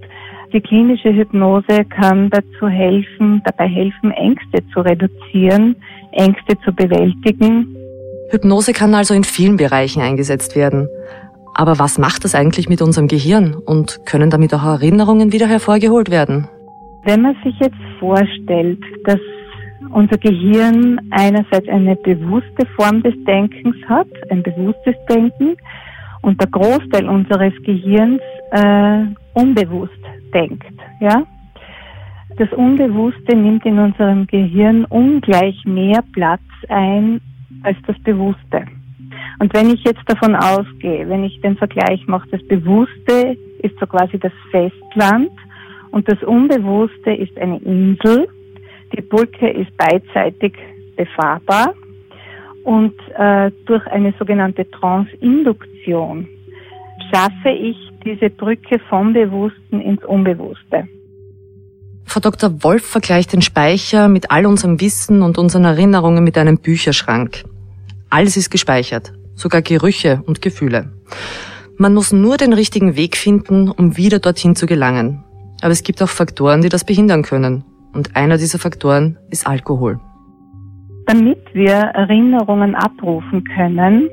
Die 0.52 0.60
klinische 0.60 1.12
Hypnose 1.12 1.84
kann 1.90 2.30
dazu 2.30 2.68
helfen, 2.68 3.42
dabei 3.44 3.68
helfen, 3.68 4.12
Ängste 4.12 4.62
zu 4.72 4.80
reduzieren, 4.80 5.76
Ängste 6.12 6.58
zu 6.64 6.72
bewältigen. 6.72 7.76
Hypnose 8.30 8.72
kann 8.72 8.94
also 8.94 9.12
in 9.12 9.24
vielen 9.24 9.56
Bereichen 9.56 10.00
eingesetzt 10.02 10.56
werden. 10.56 10.88
Aber 11.58 11.78
was 11.78 11.96
macht 11.96 12.24
das 12.24 12.34
eigentlich 12.34 12.68
mit 12.68 12.82
unserem 12.82 13.08
Gehirn 13.08 13.54
und 13.54 14.04
können 14.04 14.28
damit 14.28 14.52
auch 14.52 14.62
Erinnerungen 14.62 15.32
wieder 15.32 15.46
hervorgeholt 15.46 16.10
werden? 16.10 16.48
Wenn 17.04 17.22
man 17.22 17.34
sich 17.42 17.58
jetzt 17.58 17.80
vorstellt, 17.98 18.78
dass 19.04 19.18
unser 19.90 20.18
Gehirn 20.18 21.00
einerseits 21.12 21.66
eine 21.68 21.96
bewusste 21.96 22.66
Form 22.76 23.02
des 23.02 23.14
Denkens 23.24 23.74
hat, 23.88 24.08
ein 24.28 24.42
bewusstes 24.42 24.94
Denken, 25.08 25.56
und 26.20 26.38
der 26.38 26.48
Großteil 26.48 27.08
unseres 27.08 27.54
Gehirns 27.62 28.20
äh, 28.50 29.04
unbewusst 29.32 29.92
denkt. 30.34 30.66
Ja? 31.00 31.22
Das 32.36 32.52
Unbewusste 32.52 33.34
nimmt 33.34 33.64
in 33.64 33.78
unserem 33.78 34.26
Gehirn 34.26 34.84
ungleich 34.86 35.64
mehr 35.64 36.02
Platz 36.12 36.42
ein 36.68 37.22
als 37.62 37.78
das 37.86 37.98
Bewusste. 38.00 38.66
Und 39.38 39.52
wenn 39.54 39.70
ich 39.70 39.82
jetzt 39.84 40.02
davon 40.06 40.34
ausgehe, 40.34 41.08
wenn 41.08 41.24
ich 41.24 41.40
den 41.40 41.56
Vergleich 41.56 42.06
mache, 42.06 42.28
das 42.30 42.42
Bewusste 42.44 43.36
ist 43.62 43.78
so 43.78 43.86
quasi 43.86 44.18
das 44.18 44.32
Festland 44.50 45.30
und 45.90 46.08
das 46.08 46.22
Unbewusste 46.22 47.12
ist 47.12 47.36
eine 47.38 47.58
Insel, 47.58 48.28
die 48.96 49.02
Brücke 49.02 49.48
ist 49.48 49.76
beidseitig 49.76 50.54
befahrbar 50.96 51.74
und 52.64 52.94
äh, 53.16 53.50
durch 53.66 53.86
eine 53.88 54.14
sogenannte 54.18 54.68
Trance-Induktion 54.70 56.28
schaffe 57.12 57.50
ich 57.50 57.76
diese 58.04 58.30
Brücke 58.30 58.78
vom 58.88 59.12
Bewussten 59.12 59.80
ins 59.80 60.04
Unbewusste. 60.04 60.88
Frau 62.04 62.20
Dr. 62.20 62.62
Wolf 62.62 62.86
vergleicht 62.86 63.32
den 63.32 63.42
Speicher 63.42 64.08
mit 64.08 64.30
all 64.30 64.46
unserem 64.46 64.80
Wissen 64.80 65.22
und 65.22 65.38
unseren 65.38 65.64
Erinnerungen 65.64 66.24
mit 66.24 66.38
einem 66.38 66.58
Bücherschrank. 66.58 67.44
Alles 68.10 68.36
ist 68.36 68.50
gespeichert, 68.50 69.12
sogar 69.36 69.62
Gerüche 69.62 70.22
und 70.26 70.42
Gefühle. 70.42 70.92
Man 71.78 71.94
muss 71.94 72.12
nur 72.12 72.38
den 72.38 72.52
richtigen 72.52 72.96
Weg 72.96 73.16
finden, 73.16 73.70
um 73.70 73.96
wieder 73.96 74.18
dorthin 74.18 74.56
zu 74.56 74.66
gelangen. 74.66 75.22
Aber 75.60 75.72
es 75.72 75.82
gibt 75.82 76.02
auch 76.02 76.08
Faktoren, 76.08 76.62
die 76.62 76.68
das 76.68 76.84
behindern 76.84 77.22
können. 77.22 77.64
Und 77.92 78.16
einer 78.16 78.38
dieser 78.38 78.58
Faktoren 78.58 79.18
ist 79.30 79.46
Alkohol. 79.46 80.00
Damit 81.06 81.38
wir 81.52 81.74
Erinnerungen 81.74 82.74
abrufen 82.74 83.44
können, 83.54 84.08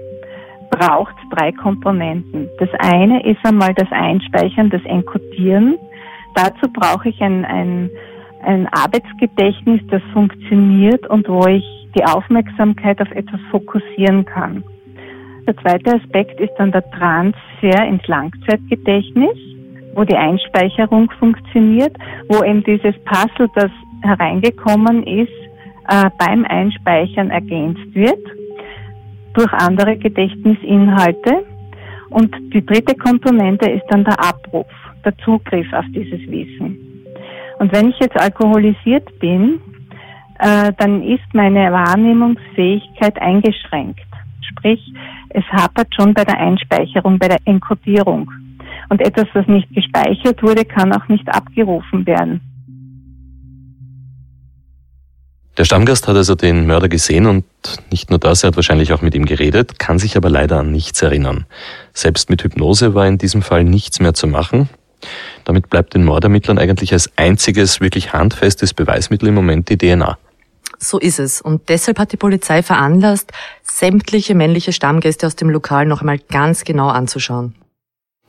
braucht 0.70 1.16
drei 1.32 1.52
Komponenten. 1.52 2.50
Das 2.60 2.70
eine 2.80 3.26
ist 3.26 3.40
einmal 3.44 3.74
das 3.74 3.92
Einspeichern, 3.92 4.70
das 4.70 4.84
Enkodieren. 4.86 5.78
Dazu 6.36 6.68
brauche 6.72 7.10
ich 7.10 7.22
ein, 7.22 7.46
ein, 7.46 7.90
ein 8.44 8.68
Arbeitsgedächtnis, 8.68 9.82
das 9.90 10.02
funktioniert 10.14 11.08
und 11.10 11.28
wo 11.28 11.46
ich 11.48 11.64
die 11.96 12.04
Aufmerksamkeit 12.04 13.02
auf 13.02 13.12
etwas 13.12 13.40
fokussieren 13.52 14.26
kann. 14.26 14.64
Der 15.48 15.58
zweite 15.58 15.96
Aspekt 15.96 16.40
ist 16.40 16.54
dann 16.58 16.72
der 16.72 16.90
Transfer 16.92 17.86
ins 17.88 18.06
Langzeitgedächtnis 18.08 19.38
wo 19.96 20.04
die 20.04 20.16
Einspeicherung 20.16 21.10
funktioniert, 21.20 21.96
wo 22.28 22.44
eben 22.44 22.64
dieses 22.64 22.96
Puzzle, 23.06 23.50
das 23.56 23.72
hereingekommen 24.02 25.04
ist, 25.04 25.32
äh, 25.90 26.10
beim 26.18 26.46
Einspeichern 26.46 27.30
ergänzt 27.30 27.94
wird 27.94 28.20
durch 29.34 29.52
andere 29.54 29.98
Gedächtnisinhalte. 29.98 31.46
Und 32.10 32.36
die 32.54 32.66
dritte 32.66 32.96
Komponente 32.96 33.70
ist 33.70 33.86
dann 33.90 34.04
der 34.04 34.20
Abruf, 34.20 34.68
der 35.04 35.18
Zugriff 35.20 35.72
auf 35.74 35.86
dieses 35.90 36.22
Wissen. 36.30 37.06
Und 37.60 37.72
wenn 37.72 37.90
ich 37.90 38.00
jetzt 38.00 38.20
alkoholisiert 38.20 39.20
bin, 39.20 39.60
äh, 40.40 40.72
dann 40.78 41.04
ist 41.04 41.24
meine 41.34 41.72
Wahrnehmungsfähigkeit 41.72 43.20
eingeschränkt. 43.22 44.02
Sprich, 44.42 44.94
es 45.34 45.44
hapert 45.52 45.94
schon 45.96 46.14
bei 46.14 46.24
der 46.24 46.38
Einspeicherung, 46.38 47.20
bei 47.20 47.28
der 47.28 47.40
Enkodierung. 47.46 48.32
Und 48.90 49.02
etwas, 49.02 49.28
das 49.34 49.48
nicht 49.48 49.74
gespeichert 49.74 50.42
wurde, 50.44 50.66
kann 50.66 50.94
auch 50.94 51.08
nicht 51.08 51.28
abgerufen 51.28 52.06
werden. 52.06 52.42
Der 55.58 55.66
Stammgast 55.66 56.08
hat 56.08 56.16
also 56.16 56.34
den 56.34 56.66
Mörder 56.66 56.90
gesehen 56.90 57.28
und 57.28 57.46
nicht 57.92 58.10
nur 58.10 58.18
das, 58.18 58.44
er 58.44 58.48
hat 58.48 58.56
wahrscheinlich 58.56 58.92
auch 58.92 59.04
mit 59.04 59.14
ihm 59.14 59.26
geredet, 59.26 59.78
kann 59.78 60.00
sich 60.00 60.18
aber 60.18 60.30
leider 60.30 60.60
an 60.60 60.72
nichts 60.72 61.02
erinnern. 61.04 61.46
Selbst 61.94 62.32
mit 62.32 62.44
Hypnose 62.44 62.96
war 62.96 63.06
in 63.06 63.20
diesem 63.20 63.44
Fall 63.44 63.64
nichts 63.64 64.00
mehr 64.00 64.16
zu 64.16 64.26
machen. 64.26 64.68
Damit 65.46 65.70
bleibt 65.70 65.94
den 65.94 66.06
Mordermittlern 66.06 66.58
eigentlich 66.58 66.92
als 66.94 67.12
einziges 67.18 67.82
wirklich 67.82 68.14
handfestes 68.14 68.74
Beweismittel 68.74 69.30
im 69.30 69.36
Moment 69.36 69.70
die 69.70 69.78
DNA. 69.78 70.18
So 70.84 71.00
ist 71.00 71.20
es. 71.20 71.42
Und 71.42 71.70
deshalb 71.70 71.98
hat 71.98 72.12
die 72.12 72.18
Polizei 72.18 72.62
veranlasst, 72.62 73.32
sämtliche 73.64 74.36
männliche 74.36 74.74
Stammgäste 74.74 75.26
aus 75.26 75.36
dem 75.36 75.50
Lokal 75.50 75.86
noch 75.86 76.02
einmal 76.02 76.20
ganz 76.20 76.64
genau 76.64 76.90
anzuschauen. 76.90 77.56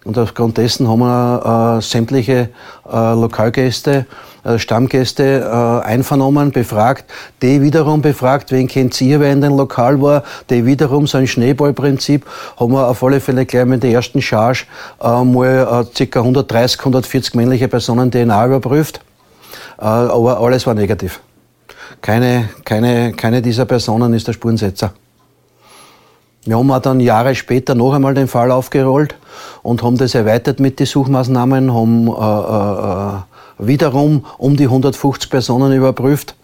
Und 0.04 0.18
aufgrund 0.18 0.58
dessen 0.58 0.86
haben 0.86 1.00
wir 1.00 1.78
äh, 1.78 1.82
sämtliche 1.82 2.50
äh, 2.86 3.14
Lokalgäste, 3.14 4.04
äh, 4.44 4.58
Stammgäste 4.58 5.40
äh, 5.40 5.86
einvernommen, 5.86 6.52
befragt, 6.52 7.06
die 7.40 7.62
wiederum 7.62 8.02
befragt, 8.02 8.52
wen 8.52 8.68
kennt 8.68 9.00
ihr, 9.00 9.18
wer 9.18 9.32
in 9.32 9.40
dem 9.40 9.56
Lokal 9.56 10.02
war, 10.02 10.22
die 10.50 10.66
wiederum 10.66 11.06
so 11.06 11.16
ein 11.16 11.26
Schneeballprinzip, 11.26 12.26
haben 12.60 12.72
wir 12.72 12.86
auf 12.86 13.02
alle 13.02 13.18
Fälle 13.18 13.46
gleich 13.46 13.64
mit 13.64 13.82
der 13.82 13.92
ersten 13.92 14.20
Charge 14.20 14.66
äh, 15.00 15.24
mal 15.24 15.86
äh, 15.96 16.06
ca. 16.06 16.20
130, 16.20 16.80
140 16.80 17.34
männliche 17.34 17.68
Personen 17.68 18.10
DNA 18.10 18.46
überprüft, 18.46 19.00
äh, 19.78 19.84
aber 19.84 20.38
alles 20.38 20.66
war 20.66 20.74
negativ. 20.74 21.20
Keine, 22.00 22.48
keine, 22.64 23.12
keine 23.12 23.42
dieser 23.42 23.64
Personen 23.64 24.12
ist 24.14 24.28
der 24.28 24.32
Spurensetzer. 24.32 24.92
Wir 26.44 26.58
haben 26.58 26.70
auch 26.70 26.80
dann 26.80 27.00
Jahre 27.00 27.34
später 27.34 27.74
noch 27.74 27.94
einmal 27.94 28.12
den 28.12 28.28
Fall 28.28 28.50
aufgerollt 28.50 29.14
und 29.62 29.82
haben 29.82 29.96
das 29.96 30.14
erweitert 30.14 30.60
mit 30.60 30.78
den 30.78 30.86
Suchmaßnahmen, 30.86 31.72
haben 31.72 32.08
äh, 32.08 33.16
äh, 33.64 33.66
wiederum 33.66 34.26
um 34.36 34.56
die 34.56 34.64
150 34.64 35.30
Personen 35.30 35.72
überprüft 35.72 36.36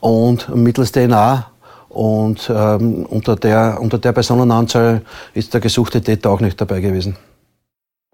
und 0.00 0.54
mittels 0.54 0.92
DNA 0.92 1.46
und 1.88 2.48
ähm, 2.54 3.06
unter, 3.06 3.34
der, 3.34 3.78
unter 3.80 3.98
der 3.98 4.12
Personenanzahl 4.12 5.02
ist 5.34 5.52
der 5.52 5.60
gesuchte 5.60 6.00
Täter 6.00 6.30
auch 6.30 6.40
nicht 6.40 6.60
dabei 6.60 6.80
gewesen. 6.80 7.16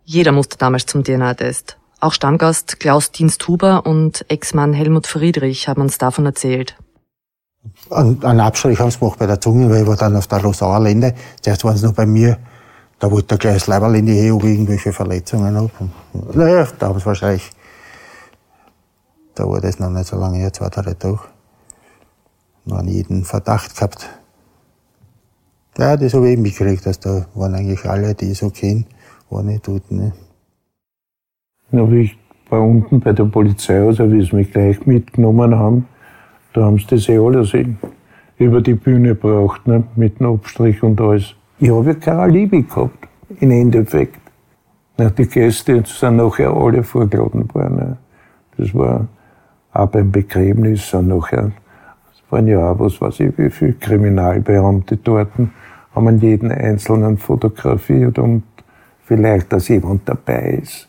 Jeder 0.04 0.32
musste 0.32 0.56
damals 0.56 0.86
zum 0.86 1.04
DNA-Test. 1.04 1.76
Auch 2.04 2.12
Stammgast 2.12 2.80
Klaus 2.80 3.12
Diensthuber 3.12 3.86
und 3.86 4.26
Ex-Mann 4.28 4.74
Helmut 4.74 5.06
Friedrich 5.06 5.68
haben 5.68 5.80
uns 5.80 5.96
davon 5.96 6.26
erzählt. 6.26 6.76
Einen 7.88 8.40
Abstrich 8.40 8.78
haben 8.78 8.90
sie 8.90 8.98
gemacht 8.98 9.18
bei 9.18 9.24
der 9.26 9.40
Zunge, 9.40 9.70
weil 9.70 9.80
ich 9.80 9.88
war 9.88 9.96
dann 9.96 10.14
auf 10.14 10.26
der 10.26 10.42
Losauer 10.42 10.80
Lände. 10.80 11.14
Zuerst 11.40 11.64
waren 11.64 11.78
sie 11.78 11.86
noch 11.86 11.94
bei 11.94 12.04
mir. 12.04 12.36
Da 12.98 13.10
wollte 13.10 13.28
der 13.28 13.38
gleich 13.38 13.54
das 13.54 13.68
Leiberl 13.68 13.94
in 13.94 14.04
die 14.04 14.18
Ehe, 14.18 14.34
ob 14.34 14.44
ich 14.44 14.50
irgendwelche 14.50 14.92
Verletzungen 14.92 15.56
habe. 15.56 15.70
Naja, 16.34 16.68
da 16.78 16.88
haben 16.88 16.98
sie 16.98 17.06
wahrscheinlich, 17.06 17.50
da 19.34 19.48
war 19.48 19.62
das 19.62 19.78
noch 19.78 19.88
nicht 19.88 20.06
so 20.06 20.18
lange 20.18 20.36
her, 20.36 20.52
zwei, 20.52 20.68
drei 20.68 20.92
Tage, 20.92 21.20
noch 22.66 22.80
an 22.80 22.88
jeden 22.88 23.24
Verdacht 23.24 23.76
gehabt. 23.76 24.10
Ja, 25.78 25.96
das 25.96 26.12
habe 26.12 26.28
ich 26.28 26.38
mitgekriegt, 26.38 26.84
dass 26.84 27.00
da 27.00 27.24
waren 27.34 27.54
eigentlich 27.54 27.82
alle, 27.86 28.14
die 28.14 28.34
so 28.34 28.50
kenne, 28.50 28.84
waren 29.30 29.46
nicht 29.46 29.66
dort. 29.66 29.90
Ne? 29.90 30.12
Ja, 31.74 31.90
wie 31.90 32.02
ich 32.02 32.18
bei 32.48 32.56
unten 32.56 33.00
bei 33.00 33.12
der 33.12 33.24
Polizei, 33.24 33.80
also 33.80 34.12
wie 34.12 34.22
sie 34.22 34.36
mich 34.36 34.52
gleich 34.52 34.86
mitgenommen 34.86 35.58
haben, 35.58 35.88
da 36.52 36.66
haben 36.66 36.78
sie 36.78 36.86
das 36.86 37.08
eh 37.08 37.18
alles 37.18 37.52
über 38.38 38.60
die 38.60 38.74
Bühne 38.74 39.16
gebracht, 39.16 39.66
ne? 39.66 39.82
mit 39.96 40.20
dem 40.20 40.26
Abstrich 40.26 40.80
und 40.84 41.00
alles. 41.00 41.34
Ich 41.58 41.70
habe 41.70 41.86
ja 41.86 41.94
kein 41.94 42.16
Alibi 42.16 42.62
gehabt, 42.62 43.08
im 43.40 43.50
Endeffekt. 43.50 44.20
Die 44.98 45.26
Gäste 45.26 45.82
sind 45.84 46.16
nachher 46.16 46.52
alle 46.52 46.84
vorgeladen 46.84 47.52
worden. 47.52 47.76
Ne? 47.76 47.96
Das 48.56 48.72
war 48.72 49.08
auch 49.72 49.88
beim 49.88 50.12
Begräbnis, 50.12 50.88
sind 50.88 51.08
nachher, 51.08 51.50
es 52.12 52.22
waren 52.30 52.46
ja 52.46 52.70
auch, 52.70 52.78
was 52.78 53.00
weiß 53.00 53.18
ich, 53.18 53.36
wie 53.36 53.50
viele 53.50 53.72
Kriminalbeamte 53.72 54.96
dort, 54.98 55.32
haben 55.92 56.18
jeden 56.20 56.52
Einzelnen 56.52 57.18
fotografiert 57.18 58.20
und 58.20 58.44
vielleicht, 59.04 59.52
dass 59.52 59.66
jemand 59.66 60.08
dabei 60.08 60.60
ist. 60.62 60.88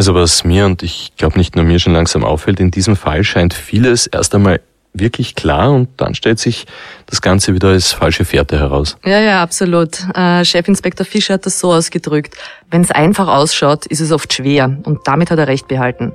Also 0.00 0.14
was 0.14 0.44
mir 0.44 0.64
und 0.64 0.82
ich 0.82 1.12
glaube 1.18 1.36
nicht 1.36 1.56
nur 1.56 1.64
mir 1.66 1.78
schon 1.78 1.92
langsam 1.92 2.24
auffällt, 2.24 2.58
in 2.58 2.70
diesem 2.70 2.96
Fall 2.96 3.22
scheint 3.22 3.52
vieles 3.52 4.06
erst 4.06 4.34
einmal 4.34 4.62
wirklich 4.94 5.34
klar 5.34 5.70
und 5.72 5.90
dann 5.98 6.14
stellt 6.14 6.38
sich 6.38 6.64
das 7.04 7.20
Ganze 7.20 7.52
wieder 7.52 7.68
als 7.68 7.92
falsche 7.92 8.24
Fährte 8.24 8.58
heraus. 8.58 8.96
Ja, 9.04 9.20
ja, 9.20 9.42
absolut. 9.42 9.98
Äh, 10.14 10.42
Chefinspektor 10.46 11.04
Fischer 11.04 11.34
hat 11.34 11.44
das 11.44 11.60
so 11.60 11.70
ausgedrückt. 11.70 12.34
Wenn 12.70 12.80
es 12.80 12.90
einfach 12.90 13.28
ausschaut, 13.28 13.84
ist 13.84 14.00
es 14.00 14.10
oft 14.10 14.32
schwer 14.32 14.74
und 14.84 15.00
damit 15.04 15.30
hat 15.30 15.38
er 15.38 15.48
recht 15.48 15.68
behalten. 15.68 16.12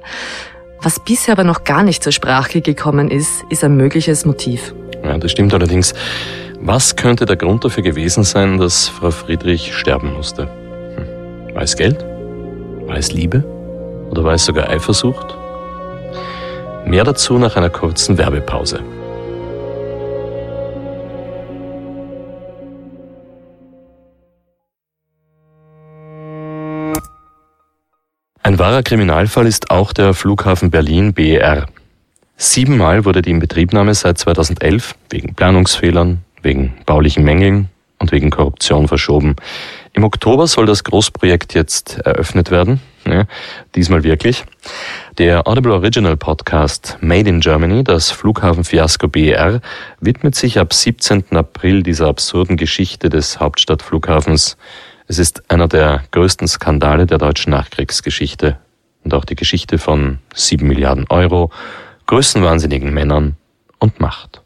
Was 0.82 1.00
bisher 1.00 1.34
aber 1.34 1.44
noch 1.44 1.63
gar 1.63 1.84
nicht 1.84 2.01
zur 2.01 2.12
Sprache 2.12 2.62
gekommen 2.62 3.12
ist, 3.12 3.44
ist 3.51 3.63
ein 3.63 3.77
mögliches 3.77 4.25
Motiv. 4.25 4.74
Ja, 5.04 5.20
das 5.20 5.30
stimmt 5.30 5.54
allerdings. 5.54 5.94
Was 6.60 6.96
könnte 6.96 7.27
der 7.27 7.36
Grund 7.36 7.63
dafür 7.63 7.84
gewesen 7.84 8.24
sein, 8.24 8.58
dass 8.58 8.88
Frau 8.88 9.12
Friedrich 9.12 9.75
sterben 9.75 10.12
musste? 10.12 10.48
Hm. 10.96 11.54
War 11.54 11.62
es 11.62 11.75
Geld? 11.75 12.04
War 12.88 12.98
es 12.98 13.13
Liebe? 13.13 13.55
Oder 14.10 14.24
war 14.24 14.34
es 14.34 14.46
sogar 14.46 14.70
Eifersucht? 14.70 15.36
Mehr 16.86 17.04
dazu 17.04 17.38
nach 17.38 17.56
einer 17.56 17.70
kurzen 17.70 18.18
Werbepause. 18.18 18.80
Ein 28.44 28.60
wahrer 28.60 28.84
Kriminalfall 28.84 29.48
ist 29.48 29.72
auch 29.72 29.92
der 29.92 30.14
Flughafen 30.14 30.70
Berlin 30.70 31.14
BER. 31.14 31.66
Siebenmal 32.38 33.04
wurde 33.04 33.24
die 33.24 33.32
Inbetriebnahme 33.32 33.96
seit 33.96 34.20
2011 34.20 34.94
wegen 35.10 35.34
Planungsfehlern, 35.34 36.20
wegen 36.44 36.74
baulichen 36.86 37.24
Mängeln 37.24 37.70
und 37.98 38.12
wegen 38.12 38.30
Korruption 38.30 38.88
verschoben. 38.88 39.36
Im 39.94 40.04
Oktober 40.04 40.46
soll 40.46 40.68
das 40.68 40.84
Großprojekt 40.84 41.56
jetzt 41.56 42.00
eröffnet 42.06 42.52
werden. 42.52 42.82
Ja, 43.08 43.26
diesmal 43.76 44.04
wirklich. 44.04 44.46
Der 45.18 45.48
Audible 45.48 45.74
Original 45.74 46.18
Podcast 46.18 46.98
Made 47.02 47.30
in 47.30 47.40
Germany, 47.40 47.84
das 47.84 48.10
Flughafenfiasko 48.12 49.08
BER, 49.08 49.62
widmet 50.00 50.36
sich 50.36 50.60
ab 50.60 50.74
17. 50.74 51.26
April 51.32 51.84
dieser 51.84 52.08
absurden 52.08 52.58
Geschichte 52.58 53.10
des 53.10 53.40
Hauptstadtflughafens 53.40 54.58
es 55.08 55.20
ist 55.20 55.52
einer 55.52 55.68
der 55.68 56.04
größten 56.12 56.48
Skandale 56.48 57.06
der 57.06 57.20
deutschen 57.20 57.52
Nachkriegsgeschichte 57.52 58.58
und 59.04 59.14
auch 59.14 59.26
die 59.26 59.36
Geschichte 59.36 59.78
von 59.78 60.18
sieben 60.34 60.68
Milliarden 60.68 61.06
Euro, 61.10 61.52
größenwahnsinnigen 62.08 62.92
Männern 62.92 63.38
und 63.78 64.00
Macht. 64.00 64.42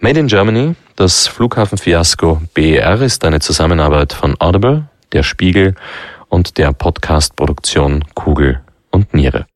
Made 0.00 0.18
in 0.18 0.26
Germany, 0.26 0.74
das 0.96 1.28
Flughafenfiasko 1.28 2.42
BER 2.52 3.00
ist 3.00 3.24
eine 3.24 3.38
Zusammenarbeit 3.38 4.12
von 4.12 4.34
Audible, 4.40 4.88
der 5.12 5.22
Spiegel 5.22 5.76
und 6.34 6.58
der 6.58 6.72
Podcast-Produktion 6.72 8.04
Kugel 8.14 8.60
und 8.90 9.14
Niere. 9.14 9.46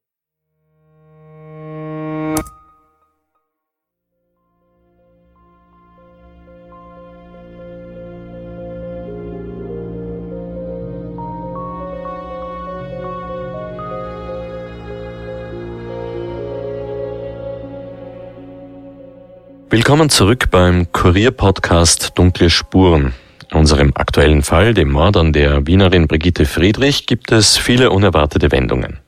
Willkommen 19.69 20.11
zurück 20.11 20.51
beim 20.53 20.93
Kurier-Podcast 20.93 22.13
Dunkle 22.15 22.49
Spuren. 22.49 23.15
In 23.51 23.57
unserem 23.59 23.93
aktuellen 23.95 24.43
Fall, 24.43 24.75
dem 24.75 24.91
Mord 24.91 25.17
an 25.17 25.33
der 25.33 25.67
Wienerin 25.67 26.07
Brigitte 26.07 26.45
Friedrich, 26.45 27.07
gibt 27.07 27.33
es 27.33 27.57
viele 27.57 27.91
unerwartete 27.91 28.53
Wendungen. 28.53 28.99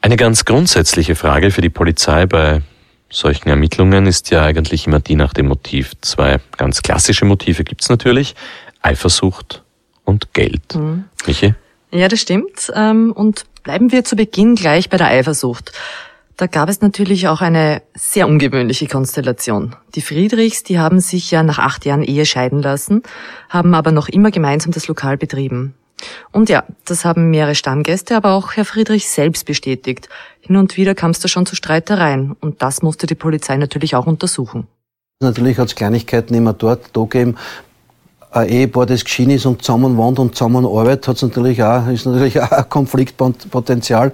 Eine 0.00 0.16
ganz 0.16 0.44
grundsätzliche 0.44 1.14
Frage 1.14 1.50
für 1.50 1.60
die 1.60 1.70
Polizei 1.70 2.26
bei 2.26 2.62
solchen 3.10 3.48
Ermittlungen 3.48 4.06
ist 4.06 4.30
ja 4.30 4.42
eigentlich 4.42 4.86
immer 4.86 5.00
die 5.00 5.14
nach 5.14 5.32
dem 5.32 5.46
Motiv. 5.46 5.92
Zwei 6.00 6.38
ganz 6.56 6.82
klassische 6.82 7.24
Motive 7.24 7.64
gibt's 7.64 7.88
natürlich. 7.88 8.34
Eifersucht 8.82 9.62
und 10.04 10.34
Geld. 10.34 10.74
Mhm. 10.74 11.04
Michi? 11.26 11.54
Ja, 11.92 12.08
das 12.08 12.20
stimmt. 12.20 12.72
Ähm, 12.74 13.12
und 13.12 13.44
bleiben 13.62 13.92
wir 13.92 14.04
zu 14.04 14.16
Beginn 14.16 14.56
gleich 14.56 14.90
bei 14.90 14.96
der 14.96 15.06
Eifersucht. 15.06 15.72
Da 16.36 16.48
gab 16.48 16.68
es 16.68 16.80
natürlich 16.80 17.28
auch 17.28 17.40
eine 17.40 17.82
sehr 17.94 18.26
ungewöhnliche 18.26 18.88
Konstellation. 18.88 19.76
Die 19.94 20.00
Friedrichs, 20.00 20.64
die 20.64 20.80
haben 20.80 20.98
sich 20.98 21.30
ja 21.30 21.44
nach 21.44 21.60
acht 21.60 21.84
Jahren 21.84 22.02
Ehe 22.02 22.26
scheiden 22.26 22.60
lassen, 22.60 23.02
haben 23.48 23.74
aber 23.74 23.92
noch 23.92 24.08
immer 24.08 24.32
gemeinsam 24.32 24.72
das 24.72 24.88
Lokal 24.88 25.16
betrieben. 25.16 25.74
Und 26.32 26.48
ja, 26.48 26.64
das 26.84 27.04
haben 27.04 27.30
mehrere 27.30 27.54
Stammgäste, 27.54 28.16
aber 28.16 28.32
auch 28.32 28.52
Herr 28.52 28.64
Friedrich 28.64 29.08
selbst 29.08 29.46
bestätigt. 29.46 30.08
Hin 30.40 30.56
und 30.56 30.76
wieder 30.76 30.94
kam 30.94 31.12
es 31.12 31.20
da 31.20 31.28
schon 31.28 31.46
zu 31.46 31.54
Streitereien 31.54 32.32
und 32.40 32.62
das 32.62 32.82
musste 32.82 33.06
die 33.06 33.14
Polizei 33.14 33.56
natürlich 33.56 33.94
auch 33.94 34.06
untersuchen. 34.06 34.66
Natürlich 35.20 35.58
hat 35.58 35.68
es 35.68 35.74
Kleinigkeiten 35.76 36.34
immer 36.34 36.52
dort 36.52 36.90
da 36.92 37.02
gegeben. 37.02 37.36
Ein 38.32 38.48
Ehepaar, 38.48 38.86
das 38.86 39.04
geschieden 39.04 39.30
ist 39.30 39.46
und 39.46 39.62
zusammen 39.62 39.96
wohnt 39.96 40.18
und 40.18 40.34
zusammen 40.34 40.66
arbeitet, 40.66 41.06
hat 41.06 41.22
natürlich 41.22 41.62
auch, 41.62 41.86
ist 41.86 42.04
natürlich 42.04 42.40
auch 42.42 42.50
ein 42.50 42.68
Konfliktpotenzial. 42.68 44.12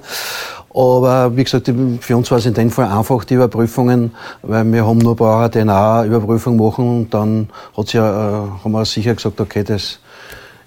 Aber 0.72 1.36
wie 1.36 1.42
gesagt, 1.42 1.70
für 2.00 2.16
uns 2.16 2.30
war 2.30 2.38
es 2.38 2.46
in 2.46 2.54
dem 2.54 2.70
Fall 2.70 2.86
einfach 2.86 3.24
die 3.24 3.34
Überprüfungen, 3.34 4.12
weil 4.42 4.64
wir 4.72 4.86
haben 4.86 4.98
nur 4.98 5.16
brauchen 5.16 5.42
eine 5.42 5.50
DNA-Überprüfung 5.50 6.56
machen 6.56 6.98
und 6.98 7.14
dann 7.14 7.48
hat 7.76 7.88
sie, 7.88 7.98
äh, 7.98 8.02
haben 8.02 8.70
wir 8.72 8.84
sicher 8.84 9.14
gesagt, 9.14 9.40
okay, 9.40 9.64
das, 9.64 9.98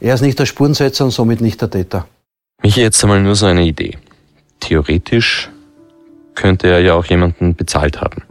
er 0.02 0.16
ist 0.16 0.22
nicht 0.22 0.38
der 0.38 0.46
Spurensetzer 0.46 1.06
und 1.06 1.12
somit 1.12 1.40
nicht 1.40 1.62
der 1.62 1.70
Täter. 1.70 2.06
Michi, 2.62 2.82
jetzt 2.82 3.02
einmal 3.04 3.22
nur 3.22 3.36
so 3.36 3.46
eine 3.46 3.64
Idee. 3.64 3.98
Theoretisch 4.60 5.50
könnte 6.36 6.68
er 6.68 6.80
ja 6.80 6.96
auch 6.96 7.06
jemanden 7.06 7.56
bezahlt 7.56 8.02
haben. 8.02 8.24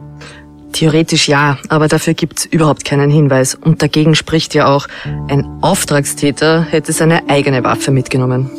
Theoretisch 0.73 1.27
ja, 1.27 1.57
aber 1.69 1.87
dafür 1.87 2.15
gibt's 2.15 2.45
überhaupt 2.45 2.83
keinen 2.83 3.09
Hinweis. 3.11 3.55
Und 3.55 3.81
dagegen 3.81 4.15
spricht 4.15 4.55
ja 4.55 4.67
auch, 4.67 4.87
ein 5.27 5.45
Auftragstäter 5.61 6.63
hätte 6.63 6.91
seine 6.93 7.29
eigene 7.29 7.63
Waffe 7.63 7.91
mitgenommen. 7.91 8.49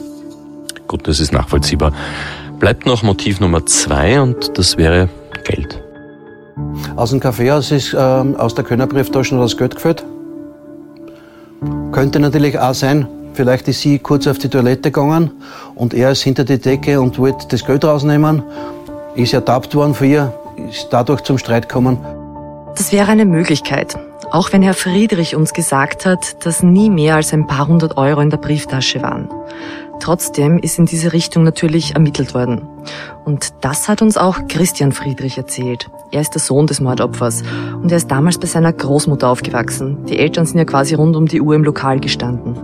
Gut, 0.87 1.09
das 1.09 1.19
ist 1.19 1.33
nachvollziehbar. 1.33 1.93
Bleibt 2.59 2.87
noch 2.87 3.03
Motiv 3.03 3.41
Nummer 3.41 3.67
zwei 3.67 4.21
und 4.21 4.57
das 4.57 4.77
wäre 4.77 5.09
Geld. 5.45 5.83
Aus 6.97 7.11
dem 7.11 7.21
Kaffeehaus 7.21 7.71
ist 7.73 7.95
ähm, 7.99 8.37
aus 8.37 8.55
der 8.55 8.65
Kölner 8.65 8.87
Brieftasche 8.87 9.37
das 9.37 9.57
Geld 9.57 9.75
gefällt. 9.75 10.05
Könnte 11.93 12.21
natürlich 12.21 12.59
auch 12.59 12.75
sein, 12.75 13.07
vielleicht 13.35 13.69
ist 13.69 13.81
sie 13.81 13.99
kurz 13.99 14.27
auf 14.27 14.39
die 14.39 14.49
Toilette 14.49 14.91
gegangen 14.91 15.31
und 15.75 15.95
er 15.95 16.13
ist 16.13 16.23
hinter 16.23 16.45
die 16.45 16.59
Decke 16.59 17.01
und 17.01 17.19
wollte 17.19 17.47
das 17.49 17.65
Geld 17.65 17.85
rausnehmen, 17.85 18.43
ist 19.15 19.35
ertappt 19.35 19.75
worden 19.75 19.95
von 19.95 20.07
ihr, 20.09 20.33
ist 20.71 20.89
dadurch 20.91 21.23
zum 21.23 21.39
Streit 21.39 21.69
gekommen. 21.69 21.99
Das 22.77 22.93
wäre 22.93 23.11
eine 23.11 23.25
Möglichkeit. 23.25 23.97
Auch 24.31 24.53
wenn 24.53 24.63
Herr 24.63 24.75
Friedrich 24.75 25.37
uns 25.37 25.53
gesagt 25.53 26.07
hat, 26.07 26.45
dass 26.45 26.63
nie 26.63 26.91
mehr 26.91 27.15
als 27.17 27.33
ein 27.33 27.47
paar 27.47 27.69
hundert 27.69 27.97
Euro 27.97 28.21
in 28.21 28.31
der 28.31 28.39
Brieftasche 28.39 29.01
waren. 29.03 29.29
Trotzdem 30.01 30.59
ist 30.59 30.79
in 30.79 30.87
diese 30.87 31.13
Richtung 31.13 31.45
natürlich 31.45 31.95
ermittelt 31.95 32.35
worden. 32.35 32.63
Und 33.25 33.55
das 33.63 33.89
hat 33.89 34.03
uns 34.03 34.17
auch 34.17 34.39
Christian 34.49 34.93
Friedrich 34.93 35.39
erzählt. 35.39 35.91
Er 36.11 36.21
ist 36.21 36.35
der 36.35 36.41
Sohn 36.41 36.67
des 36.67 36.81
Mordopfers 36.81 37.43
und 37.83 37.91
er 37.91 37.97
ist 37.97 38.11
damals 38.11 38.39
bei 38.39 38.47
seiner 38.47 38.73
Großmutter 38.73 39.29
aufgewachsen. 39.29 40.05
Die 40.07 40.19
Eltern 40.19 40.47
sind 40.47 40.59
ja 40.59 40.65
quasi 40.65 40.95
rund 40.95 41.17
um 41.17 41.27
die 41.27 41.41
Uhr 41.41 41.55
im 41.55 41.65
Lokal 41.65 42.01
gestanden. 42.01 42.57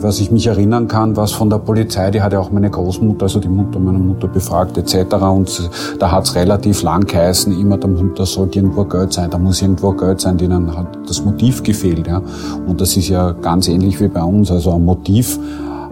Was 0.00 0.20
ich 0.20 0.30
mich 0.30 0.46
erinnern 0.46 0.88
kann, 0.88 1.16
was 1.16 1.32
von 1.32 1.48
der 1.48 1.58
Polizei, 1.58 2.10
die 2.10 2.20
hat 2.20 2.32
ja 2.32 2.40
auch 2.40 2.50
meine 2.50 2.68
Großmutter, 2.68 3.22
also 3.22 3.38
die 3.38 3.48
Mutter 3.48 3.78
meiner 3.78 3.98
Mutter 3.98 4.26
befragt 4.26 4.76
etc. 4.76 5.14
Und 5.14 5.70
da 5.98 6.10
hat 6.10 6.24
es 6.24 6.34
relativ 6.34 6.82
lang 6.82 7.06
geheißen, 7.06 7.58
immer 7.58 7.78
da, 7.78 7.88
da 7.88 8.26
sollte 8.26 8.58
irgendwo 8.58 8.84
Geld 8.84 9.12
sein, 9.12 9.30
da 9.30 9.38
muss 9.38 9.62
irgendwo 9.62 9.92
Geld 9.92 10.20
sein, 10.20 10.36
denen 10.36 10.76
hat 10.76 10.98
das 11.06 11.24
Motiv 11.24 11.62
gefehlt. 11.62 12.06
Ja. 12.06 12.20
Und 12.66 12.80
das 12.80 12.96
ist 12.96 13.08
ja 13.08 13.32
ganz 13.32 13.68
ähnlich 13.68 14.00
wie 14.00 14.08
bei 14.08 14.22
uns, 14.22 14.50
also 14.50 14.72
ein 14.72 14.84
Motiv 14.84 15.38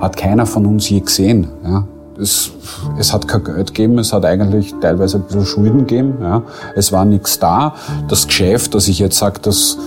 hat 0.03 0.17
keiner 0.17 0.47
von 0.47 0.67
uns 0.67 0.91
je 0.91 1.01
gesehen. 1.01 1.47
Ja. 1.65 1.85
Es, 2.21 2.51
es 2.99 3.13
hat 3.13 3.27
kein 3.29 3.45
Geld 3.45 3.69
gegeben, 3.69 3.99
es 3.99 4.13
hat 4.13 4.25
eigentlich 4.25 4.75
teilweise 4.81 5.19
ein 5.19 5.23
bisschen 5.23 5.47
Schulden 5.47 5.79
gegeben. 5.87 6.17
Ja. 6.21 6.43
Es 6.75 6.93
war 6.93 7.05
nichts 7.05 7.39
da. 7.39 7.75
Das 8.09 8.27
Geschäft, 8.27 8.75
dass 8.75 8.89
ich 8.89 8.99
jetzt 8.99 9.17
sage, 9.17 9.39
das, 9.41 9.79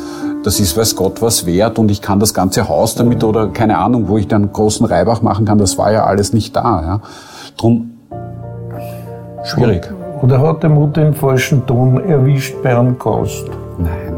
das 0.44 0.60
ist 0.60 0.78
weiß 0.78 0.96
Gott 0.96 1.22
was 1.22 1.46
wert 1.46 1.78
und 1.78 1.92
ich 1.92 2.02
kann 2.02 2.20
das 2.20 2.34
ganze 2.34 2.70
Haus 2.70 2.96
damit 2.96 3.24
oder 3.24 3.48
keine 3.50 3.78
Ahnung, 3.78 4.08
wo 4.08 4.18
ich 4.18 4.28
dann 4.28 4.52
großen 4.52 4.86
Reibach 4.86 5.22
machen 5.22 5.46
kann, 5.46 5.58
das 5.58 5.78
war 5.78 5.92
ja 5.92 6.06
alles 6.06 6.32
nicht 6.32 6.56
da. 6.56 6.82
Ja. 6.82 7.02
Drum 7.58 7.92
schwierig. 9.44 9.92
Oder 10.22 10.42
hat 10.42 10.64
der 10.64 10.70
Mutter 10.70 11.04
den 11.04 11.14
falschen 11.14 11.66
Ton 11.68 12.00
erwischt 12.00 12.56
bei 12.64 12.76
einem 12.76 12.98
Gast? 12.98 13.46
Nein. 13.78 14.15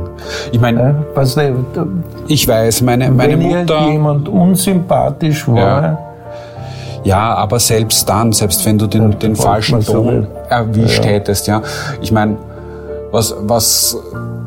Ich 0.51 0.59
meine, 0.59 1.03
ja, 1.15 1.85
ich 2.27 2.47
weiß, 2.47 2.81
meine, 2.81 3.11
meine 3.11 3.33
wenn 3.33 3.41
Mutter. 3.41 3.81
Wenn 3.81 3.91
jemand 3.93 4.29
unsympathisch 4.29 5.47
war. 5.47 5.57
Ja. 5.57 5.99
ja. 7.03 7.35
aber 7.35 7.59
selbst 7.59 8.07
dann, 8.07 8.33
selbst 8.33 8.65
wenn 8.65 8.77
du 8.77 8.87
den, 8.87 9.17
den 9.19 9.35
falschen 9.35 9.81
Ton 9.81 10.27
erwischt 10.49 11.03
ja. 11.03 11.11
hättest, 11.11 11.47
ja. 11.47 11.61
Ich 12.01 12.11
meine, 12.11 12.37
was, 13.11 13.35
was 13.41 13.97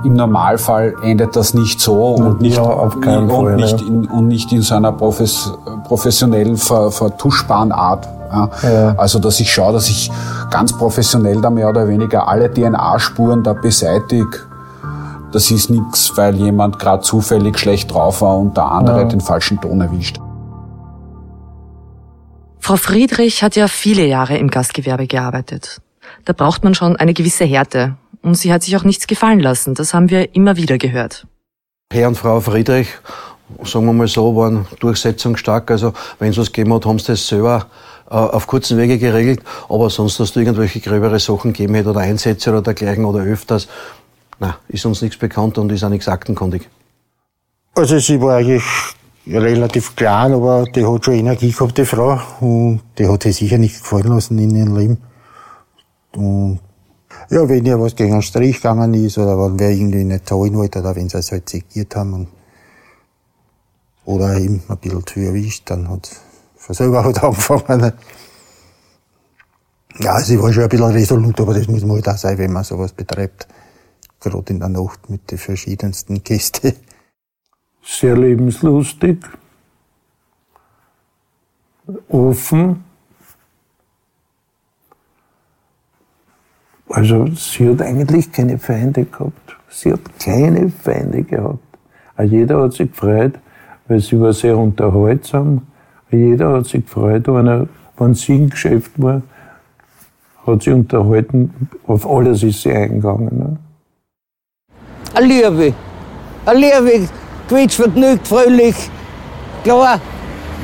im 0.05 0.15
Normalfall 0.15 0.95
endet 1.03 1.37
das 1.37 1.55
nicht 1.55 1.81
so 1.81 2.15
und 2.15 2.41
nicht, 2.41 2.59
und, 2.59 3.05
Fall, 3.05 3.57
nicht 3.57 3.81
in, 3.81 4.07
und 4.07 4.29
nicht 4.29 4.53
in 4.53 4.63
so 4.63 4.75
einer 4.75 4.93
profes, 4.93 5.53
professionell 5.85 6.57
ver, 6.57 6.91
vertuschbaren 6.91 7.73
Art. 7.73 8.09
Ja. 8.33 8.51
Ja. 8.63 8.95
Also, 8.97 9.19
dass 9.19 9.41
ich 9.41 9.53
schaue, 9.53 9.73
dass 9.73 9.89
ich 9.89 10.11
ganz 10.51 10.73
professionell 10.73 11.41
da 11.41 11.51
mehr 11.51 11.69
oder 11.69 11.89
weniger 11.89 12.29
alle 12.29 12.53
DNA-Spuren 12.53 13.43
da 13.43 13.53
beseitige 13.53 14.50
das 15.33 15.51
ist 15.51 15.71
nichts, 15.71 16.17
weil 16.17 16.37
jemand 16.37 16.79
gerade 16.79 17.03
zufällig 17.03 17.59
schlecht 17.59 17.93
drauf 17.93 18.23
war 18.23 18.39
und 18.39 18.57
der 18.57 18.65
andere 18.65 19.03
ja. 19.03 19.05
den 19.05 19.21
falschen 19.21 19.61
Ton 19.61 19.81
erwischt. 19.81 20.19
Frau 22.59 22.77
Friedrich 22.77 23.43
hat 23.43 23.57
ja 23.57 23.69
viele 23.69 24.07
Jahre 24.07 24.37
im 24.37 24.49
Gastgewerbe 24.49 25.07
gearbeitet. 25.07 25.81
Da 26.25 26.33
braucht 26.33 26.63
man 26.63 26.75
schon 26.75 26.97
eine 26.97 27.15
gewisse 27.15 27.45
Härte. 27.45 27.97
und 28.23 28.37
sie 28.37 28.53
hat 28.53 28.63
sich 28.63 28.77
auch 28.77 28.85
nichts 28.85 29.07
gefallen 29.07 29.41
lassen. 29.41 29.75
Das 29.75 29.95
haben 29.95 30.11
wir 30.11 30.35
immer 30.35 30.57
wieder 30.57 30.77
gehört. 30.79 31.27
Herr 31.93 32.09
und 32.09 32.17
Frau 32.17 32.41
Friedrich, 32.41 32.89
sagen 33.65 33.87
wir 33.87 33.93
mal 33.93 34.07
so, 34.07 34.37
waren 34.37 34.67
durchsetzungsstark. 34.79 35.71
Also 35.71 35.93
wenn 36.19 36.31
es 36.31 36.39
was 36.39 36.53
gegeben 36.53 36.75
hat, 36.75 36.87
haben 36.87 36.99
sie 36.99 37.07
das 37.07 37.27
selber 37.27 37.67
äh, 38.11 38.15
auf 38.15 38.47
kurzen 38.47 38.77
Wege 38.77 38.99
geregelt. 38.99 39.41
Aber 39.69 39.91
sonst, 39.91 40.21
dass 40.21 40.33
du 40.33 40.41
irgendwelche 40.41 40.81
gröbere 40.81 41.19
Sachen 41.19 41.53
gegeben 41.53 41.75
hätte 41.75 41.91
oder 41.91 42.01
Einsätze 42.01 42.51
oder 42.51 42.63
dergleichen 42.63 43.05
oder 43.05 43.21
öfters, 43.21 43.67
na, 44.41 44.57
ist 44.69 44.87
uns 44.87 45.03
nichts 45.03 45.19
bekannt 45.19 45.59
und 45.59 45.71
ist 45.71 45.85
auch 45.85 45.91
nichts 45.91 46.09
aktenkundig. 46.09 46.69
Also 47.75 47.99
sie 47.99 48.21
war 48.21 48.39
eigentlich 48.39 48.65
relativ 49.27 49.95
klein, 49.95 50.33
aber 50.33 50.65
die 50.65 50.85
hat 50.85 51.05
schon 51.05 51.15
Energie 51.15 51.53
gehabt, 51.53 51.77
die 51.77 51.85
Frau. 51.85 52.19
Und 52.41 52.81
die 52.99 53.07
hat 53.07 53.23
sich 53.23 53.37
sicher 53.37 53.59
nicht 53.59 53.79
gefallen 53.79 54.09
lassen 54.09 54.39
in 54.39 54.57
ihrem 54.57 54.77
Leben. 54.77 54.99
Und 56.17 56.59
ja, 57.29 57.49
wenn 57.49 57.67
ihr 57.67 57.79
was 57.79 57.95
gegen 57.95 58.15
einen 58.15 58.23
Strich 58.23 58.57
gegangen 58.57 58.95
ist 58.95 59.19
oder 59.19 59.39
wenn 59.39 59.59
wer 59.59 59.71
irgendwie 59.71 60.05
nicht 60.05 60.29
zahlen 60.29 60.57
wollte 60.57 60.81
oder 60.81 60.97
wenn 60.97 61.09
sie 61.09 61.19
es 61.19 61.31
halt 61.31 61.49
segiert 61.49 61.95
haben 61.95 62.15
und, 62.15 62.29
oder 64.07 64.37
eben 64.39 64.63
ein 64.69 64.77
bisschen 64.79 65.07
zu 65.07 65.21
erwischt, 65.21 65.71
dann 65.71 65.89
hat 65.89 66.11
von 66.57 66.75
selber 66.75 67.05
halt 67.05 67.23
angefangen. 67.23 67.93
Ja, 69.99 70.19
sie 70.21 70.41
war 70.41 70.53
schon 70.53 70.63
ein 70.63 70.69
bisschen 70.71 70.91
resolut, 70.91 71.41
aber 71.41 71.53
das 71.53 71.69
muss 71.69 71.83
man 71.83 71.97
halt 71.97 72.09
auch 72.09 72.17
sein, 72.17 72.39
wenn 72.39 72.53
man 72.53 72.65
sowas 72.65 72.93
betreibt. 72.93 73.47
Gerade 74.21 74.53
in 74.53 74.61
der 74.61 74.69
Nacht 74.69 75.09
mit 75.09 75.31
den 75.31 75.39
verschiedensten 75.39 76.23
Gästen. 76.23 76.75
Sehr 77.83 78.17
lebenslustig, 78.17 79.19
offen. 82.09 82.85
Also 86.89 87.27
sie 87.29 87.69
hat 87.69 87.83
eigentlich 87.83 88.33
keine 88.33 88.59
Feinde 88.59 89.05
gehabt. 89.05 89.57
Sie 89.69 89.93
hat 89.93 90.01
keine 90.19 90.69
Feinde 90.71 91.23
gehabt. 91.23 91.59
Jeder 92.23 92.63
hat 92.63 92.73
sich 92.75 92.91
gefreut, 92.91 93.39
weil 93.87 94.01
sie 94.01 94.21
war 94.21 94.33
sehr 94.33 94.59
unterhaltsam. 94.59 95.63
Jeder 96.11 96.53
hat 96.55 96.67
sich 96.67 96.85
gefreut, 96.85 97.29
wenn, 97.29 97.47
er, 97.47 97.69
wenn 97.97 98.15
sie 98.15 98.37
im 98.37 98.51
Geschäft 98.51 98.91
war, 99.01 99.23
hat 100.47 100.63
sie 100.65 100.73
unterhalten. 100.73 101.71
Auf 101.87 102.09
alles 102.09 102.43
ist 102.43 102.63
sie 102.63 102.73
eingegangen. 102.73 103.59
Ne? 105.15 105.19
Eine 105.19 105.27
Liebe. 105.27 105.75
Eine 106.47 106.59
Liebe. 106.59 107.09
Quietschvergnügt, 107.49 108.27
fröhlich. 108.27 108.77
Klar. 109.65 110.01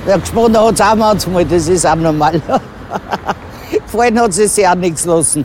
Wer 0.05 0.19
gesprochen 0.19 0.57
hat 0.57 0.75
es 0.75 0.81
auch 0.81 0.95
manchmal, 0.95 1.45
das 1.45 1.67
ist 1.69 1.85
auch 1.85 1.97
normal. 1.97 2.41
Gefallen 3.73 4.21
hat 4.21 4.33
sie 4.33 4.47
sich 4.47 4.67
auch 4.67 4.77
nichts 4.77 5.05
lassen. 5.05 5.45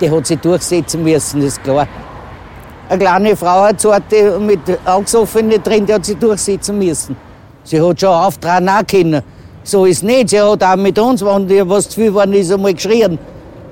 Die 0.00 0.08
hat 0.08 0.26
sich 0.26 0.38
durchsetzen 0.38 1.02
müssen, 1.02 1.42
ist 1.42 1.62
klar. 1.64 1.88
Eine 2.88 2.98
kleine 3.00 3.36
Frau, 3.36 3.62
eine 3.62 3.76
zarte, 3.76 4.38
mit 4.38 4.60
angesoffenen 4.84 5.60
drin, 5.62 5.84
die 5.84 5.94
hat 5.94 6.06
sich 6.06 6.16
durchsetzen 6.16 6.78
müssen. 6.78 7.16
Sie 7.64 7.82
hat 7.82 8.00
schon 8.00 8.10
auftragen 8.10 8.68
auch 8.68 8.86
können. 8.86 9.20
So 9.64 9.84
ist 9.84 10.04
nicht. 10.04 10.30
Sie 10.30 10.40
hat 10.40 10.62
auch 10.62 10.76
mit 10.76 10.98
uns, 10.98 11.22
wenn 11.24 11.48
ihr 11.50 11.68
was 11.68 11.88
zu 11.88 12.00
viel 12.00 12.14
war, 12.14 12.28
ist, 12.28 12.52
einmal 12.52 12.72
geschrien. 12.72 13.18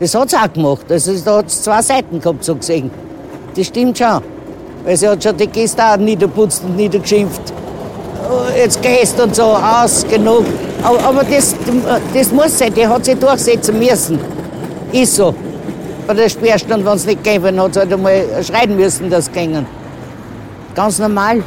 Das 0.01 0.15
hat 0.15 0.31
sie 0.31 0.37
auch 0.37 0.53
gemacht. 0.53 0.91
Also, 0.91 1.17
da 1.25 1.39
hat 1.39 1.47
es 1.47 1.63
zwei 1.63 1.81
Seiten 1.81 2.21
gehabt, 2.21 2.45
so 2.45 2.57
gesehen. 2.57 2.91
Das 3.55 3.69
stimmt 3.69 3.97
schon. 3.97 4.36
Weil 4.87 4.97
sie 4.97 5.09
hat 5.09 5.21
schon 5.21 5.37
die 5.37 5.49
Gäste 5.49 5.83
auch 5.85 5.97
niederputzt 5.97 6.63
und 6.63 6.77
niedergeschimpft. 6.77 7.53
Oh, 8.31 8.57
jetzt 8.57 8.81
gehst 8.81 9.21
und 9.21 9.35
so, 9.35 9.43
aus, 9.43 10.07
genug. 10.09 10.45
Aber, 10.81 11.03
aber 11.03 11.25
das, 11.25 11.57
das 12.15 12.31
muss 12.31 12.57
sein, 12.57 12.73
die 12.73 12.87
hat 12.87 13.05
sich 13.05 13.19
durchsetzen 13.19 13.81
müssen. 13.81 14.21
Ist 14.93 15.17
so. 15.17 15.35
Bei 16.07 16.15
der 16.15 16.29
Sperrstunde, 16.29 16.87
wenn 16.87 16.93
es 16.93 17.05
nicht 17.05 17.25
gegeben 17.25 17.61
hat, 17.61 17.77
hat 17.77 17.93
einmal 17.93 18.23
schreien 18.45 18.77
müssen, 18.77 19.11
dass 19.11 19.27
es 19.27 19.33
gingen. 19.33 19.67
Ganz 20.77 21.01
normal. 21.01 21.43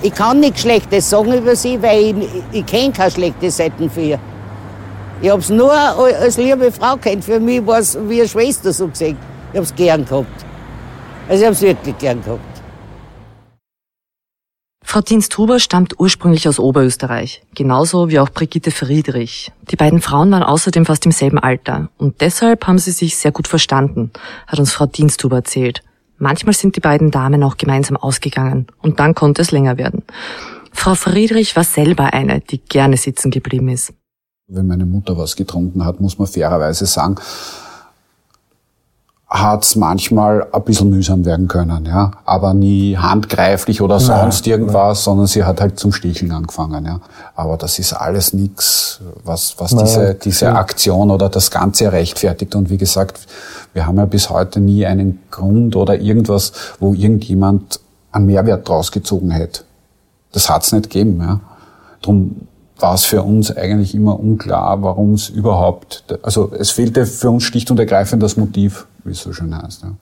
Ich 0.00 0.14
kann 0.14 0.40
nichts 0.40 0.62
Schlechtes 0.62 1.10
sagen 1.10 1.34
über 1.34 1.54
sie, 1.54 1.80
weil 1.82 2.00
ich, 2.00 2.28
ich 2.52 2.66
kenne 2.66 2.92
keine 2.92 3.10
schlechten 3.10 3.50
Seiten 3.50 3.90
für 3.90 4.00
ihr. 4.00 4.18
Ich 5.20 5.28
habe 5.28 5.40
es 5.40 5.50
nur 5.50 5.70
als 5.70 6.38
liebe 6.38 6.72
Frau 6.72 6.96
kennt. 6.96 7.26
Für 7.26 7.38
mich 7.38 7.64
war 7.66 7.80
es 7.80 7.98
wie 8.08 8.20
eine 8.20 8.28
Schwester 8.28 8.72
so 8.72 8.88
gesehen. 8.88 9.18
Ich 9.52 9.58
habe 9.58 9.66
es 9.66 9.74
gern 9.74 10.06
gehabt. 10.06 10.46
Also 11.28 11.40
ich 11.40 11.46
habe 11.46 11.54
es 11.54 11.62
wirklich 11.62 11.98
gern 11.98 12.22
gehabt. 12.22 12.62
Frau 14.84 15.00
Diensthuber 15.00 15.58
stammt 15.58 15.98
ursprünglich 15.98 16.46
aus 16.48 16.58
Oberösterreich, 16.58 17.42
genauso 17.54 18.10
wie 18.10 18.18
auch 18.18 18.28
Brigitte 18.28 18.70
Friedrich. 18.70 19.50
Die 19.70 19.76
beiden 19.76 20.02
Frauen 20.02 20.30
waren 20.32 20.42
außerdem 20.42 20.84
fast 20.84 21.06
im 21.06 21.12
selben 21.12 21.38
Alter 21.38 21.88
und 21.96 22.20
deshalb 22.20 22.66
haben 22.66 22.76
sie 22.76 22.90
sich 22.90 23.16
sehr 23.16 23.32
gut 23.32 23.48
verstanden, 23.48 24.10
hat 24.46 24.58
uns 24.58 24.72
Frau 24.72 24.84
Diensthuber 24.84 25.36
erzählt. 25.36 25.82
Manchmal 26.18 26.52
sind 26.52 26.76
die 26.76 26.80
beiden 26.80 27.10
Damen 27.10 27.42
auch 27.42 27.56
gemeinsam 27.56 27.96
ausgegangen 27.96 28.66
und 28.82 29.00
dann 29.00 29.14
konnte 29.14 29.40
es 29.40 29.50
länger 29.50 29.78
werden. 29.78 30.02
Frau 30.72 30.94
Friedrich 30.94 31.56
war 31.56 31.64
selber 31.64 32.12
eine, 32.12 32.40
die 32.40 32.58
gerne 32.58 32.98
sitzen 32.98 33.30
geblieben 33.30 33.68
ist. 33.68 33.94
Wenn 34.46 34.66
meine 34.66 34.84
Mutter 34.84 35.16
was 35.16 35.36
getrunken 35.36 35.86
hat, 35.86 36.00
muss 36.00 36.18
man 36.18 36.26
fairerweise 36.26 36.84
sagen, 36.84 37.16
hat 39.42 39.64
es 39.64 39.76
manchmal 39.76 40.46
ein 40.52 40.62
bisschen 40.62 40.90
mühsam 40.90 41.24
werden 41.24 41.48
können, 41.48 41.86
ja. 41.86 42.12
Aber 42.24 42.54
nie 42.54 42.96
handgreiflich 42.96 43.80
oder 43.80 44.00
sonst 44.00 44.46
ja, 44.46 44.52
irgendwas, 44.52 44.98
ja. 44.98 45.04
sondern 45.04 45.26
sie 45.26 45.44
hat 45.44 45.60
halt 45.60 45.78
zum 45.78 45.92
Sticheln 45.92 46.32
angefangen, 46.32 46.84
ja. 46.84 47.00
Aber 47.34 47.56
das 47.56 47.78
ist 47.78 47.92
alles 47.92 48.32
nichts, 48.32 49.00
was, 49.24 49.54
was 49.58 49.72
naja, 49.72 49.86
diese, 49.86 50.14
diese. 50.14 50.52
Aktion 50.54 51.10
oder 51.10 51.28
das 51.28 51.50
Ganze 51.50 51.92
rechtfertigt. 51.92 52.54
Und 52.54 52.70
wie 52.70 52.78
gesagt, 52.78 53.26
wir 53.74 53.86
haben 53.86 53.96
ja 53.96 54.06
bis 54.06 54.30
heute 54.30 54.60
nie 54.60 54.86
einen 54.86 55.20
Grund 55.30 55.76
oder 55.76 55.98
irgendwas, 55.98 56.52
wo 56.78 56.94
irgendjemand 56.94 57.80
einen 58.12 58.26
Mehrwert 58.26 58.68
draus 58.68 58.92
gezogen 58.92 59.30
hätte. 59.30 59.62
Das 60.32 60.48
hat's 60.48 60.72
nicht 60.72 60.90
gegeben, 60.90 61.20
ja. 61.20 61.40
Drum 62.00 62.48
war 62.78 62.94
es 62.94 63.04
für 63.04 63.22
uns 63.22 63.56
eigentlich 63.56 63.94
immer 63.94 64.18
unklar, 64.18 64.82
warum 64.82 65.14
es 65.14 65.28
überhaupt, 65.28 66.04
also 66.22 66.52
es 66.58 66.70
fehlte 66.70 67.06
für 67.06 67.30
uns 67.30 67.44
schlicht 67.44 67.70
und 67.70 67.78
ergreifend 67.78 68.22
das 68.22 68.36
Motiv, 68.36 68.86
wie 69.04 69.12
es 69.12 69.20
so 69.20 69.32
schön 69.32 69.56
heißt. 69.56 69.82
Ja. 69.82 69.96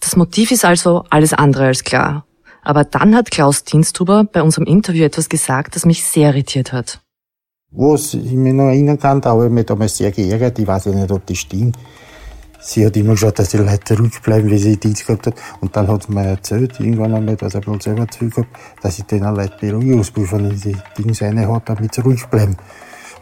Das 0.00 0.16
Motiv 0.16 0.50
ist 0.50 0.64
also 0.64 1.04
alles 1.10 1.32
andere 1.32 1.66
als 1.66 1.84
klar. 1.84 2.26
Aber 2.62 2.84
dann 2.84 3.14
hat 3.14 3.30
Klaus 3.30 3.64
Diensthuber 3.64 4.24
bei 4.24 4.42
unserem 4.42 4.66
Interview 4.66 5.04
etwas 5.04 5.28
gesagt, 5.28 5.76
das 5.76 5.86
mich 5.86 6.04
sehr 6.04 6.30
irritiert 6.30 6.72
hat. 6.72 7.00
Was 7.70 8.14
ich 8.14 8.32
mich 8.32 8.52
noch 8.52 8.66
erinnern 8.66 8.98
kann, 8.98 9.20
da 9.20 9.30
habe 9.30 9.46
ich 9.46 9.52
mich 9.52 9.66
damals 9.66 9.96
sehr 9.96 10.10
geärgert. 10.10 10.58
Ich 10.58 10.66
weiß 10.66 10.86
ja 10.86 10.92
nicht, 10.92 11.10
ob 11.10 11.26
das 11.26 11.38
stimmt. 11.38 11.76
Sie 12.58 12.84
hat 12.84 12.96
immer 12.96 13.12
geschaut, 13.12 13.38
dass 13.38 13.50
die 13.50 13.58
Leute 13.58 13.94
zurückbleiben, 13.94 14.50
wie 14.50 14.58
sie 14.58 14.76
Dienst 14.76 15.06
gehabt 15.06 15.28
hat. 15.28 15.34
Und 15.60 15.76
dann 15.76 15.86
hat 15.86 16.04
sie 16.04 16.12
mir 16.12 16.24
erzählt, 16.24 16.80
irgendwann 16.80 17.14
einmal, 17.14 17.36
dass 17.36 17.54
er 17.54 17.60
bloß 17.60 17.84
selber 17.84 18.08
zu 18.08 18.28
gehabt, 18.28 18.48
dass 18.82 18.98
ich 18.98 19.04
denen 19.04 19.34
Leute 19.34 19.56
Beruhigungspulver 19.60 20.38
in 20.38 20.60
die 20.60 20.76
Dings 20.98 21.22
rein 21.22 21.46
hat, 21.46 21.68
damit 21.68 21.94
sie 21.94 22.00
ruhig 22.00 22.26
bleiben. 22.26 22.56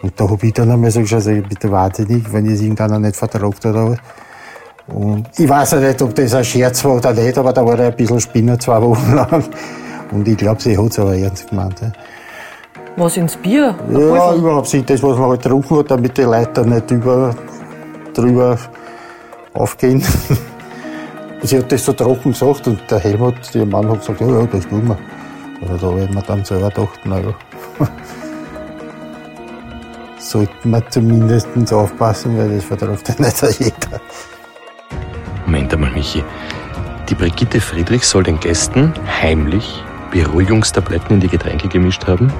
Und 0.00 0.18
da 0.18 0.28
habe 0.28 0.46
ich 0.46 0.52
dann 0.54 0.70
einmal 0.70 0.90
so 0.90 1.00
geschaut, 1.00 1.26
also 1.26 1.42
bitte 1.42 1.70
wahnsinnig, 1.70 2.32
wenn 2.32 2.46
ich 2.46 2.52
es 2.52 2.60
irgendeiner 2.62 2.98
nicht 2.98 3.16
vertragt 3.16 3.66
oder 3.66 3.90
was. 3.90 3.98
Und 4.86 5.26
ich 5.38 5.48
weiß 5.48 5.72
ja 5.72 5.80
nicht, 5.80 6.02
ob 6.02 6.14
das 6.14 6.34
ein 6.34 6.44
Scherz 6.44 6.84
war 6.84 6.96
oder 6.96 7.12
nicht, 7.12 7.36
aber 7.38 7.52
da 7.52 7.64
war 7.64 7.78
er 7.78 7.86
ein 7.86 7.96
bisschen 7.96 8.20
Spinner 8.20 8.58
zwei 8.58 8.80
Wochen 8.82 9.14
lang. 9.14 9.44
Und 10.10 10.28
ich 10.28 10.36
glaube, 10.36 10.60
sie 10.60 10.76
hat 10.76 10.90
es 10.90 10.98
aber 10.98 11.16
ernst 11.16 11.48
gemeint. 11.48 11.80
Ja. 11.80 11.92
Was 12.96 13.16
ins 13.16 13.36
Bier? 13.36 13.74
Ja, 13.90 14.34
überhaupt 14.34 14.72
nicht 14.72 14.88
das, 14.88 15.02
was 15.02 15.18
man 15.18 15.30
halt 15.30 15.42
getrunken 15.42 15.78
hat, 15.78 15.90
damit 15.90 16.16
die 16.16 16.22
Leute 16.22 16.66
nicht 16.68 16.90
über, 16.90 17.34
drüber 18.12 18.58
aufgehen. 19.54 20.02
sie 21.42 21.58
hat 21.58 21.72
das 21.72 21.84
so 21.84 21.92
trocken 21.92 22.32
gesagt 22.32 22.68
und 22.68 22.78
der 22.90 22.98
Helmut, 23.00 23.34
ihr 23.54 23.66
Mann, 23.66 23.88
hat 23.88 24.00
gesagt, 24.00 24.20
ja, 24.20 24.26
ja, 24.28 24.46
das 24.46 24.68
tun 24.68 24.86
wir. 24.86 24.98
Also 25.62 25.76
da 25.76 25.86
habe 25.92 26.04
ich 26.04 26.14
mir 26.14 26.22
dann 26.22 26.44
selber 26.44 26.68
gedacht, 26.68 27.00
naja, 27.04 27.34
sollte 30.18 30.52
man 30.68 30.82
zumindest 30.90 31.48
aufpassen, 31.72 32.36
weil 32.38 32.54
das 32.54 32.64
vertraut 32.64 33.08
ja 33.08 33.14
nicht 33.18 33.60
jeder. 33.60 34.00
Moment 35.46 35.72
einmal, 35.72 35.90
Michi. 35.90 36.24
Die 37.08 37.14
Brigitte 37.14 37.60
Friedrich 37.60 38.06
soll 38.06 38.22
den 38.22 38.40
Gästen 38.40 38.92
heimlich 39.20 39.82
Beruhigungstabletten 40.10 41.16
in 41.16 41.20
die 41.20 41.28
Getränke 41.28 41.68
gemischt 41.68 42.06
haben? 42.06 42.32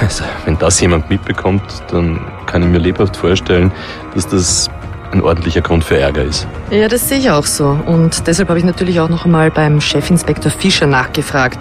Also, 0.00 0.24
wenn 0.44 0.58
das 0.58 0.80
jemand 0.80 1.10
mitbekommt, 1.10 1.62
dann 1.90 2.20
kann 2.46 2.62
ich 2.62 2.68
mir 2.68 2.78
lebhaft 2.78 3.16
vorstellen, 3.16 3.72
dass 4.14 4.26
das 4.26 4.70
ein 5.12 5.22
ordentlicher 5.22 5.60
Grund 5.62 5.84
für 5.84 5.98
Ärger 5.98 6.22
ist. 6.24 6.46
Ja, 6.70 6.88
das 6.88 7.08
sehe 7.08 7.18
ich 7.18 7.30
auch 7.30 7.46
so. 7.46 7.78
Und 7.86 8.26
deshalb 8.26 8.48
habe 8.48 8.58
ich 8.58 8.64
natürlich 8.64 9.00
auch 9.00 9.08
noch 9.08 9.24
einmal 9.24 9.50
beim 9.50 9.80
Chefinspektor 9.80 10.52
Fischer 10.52 10.86
nachgefragt. 10.86 11.58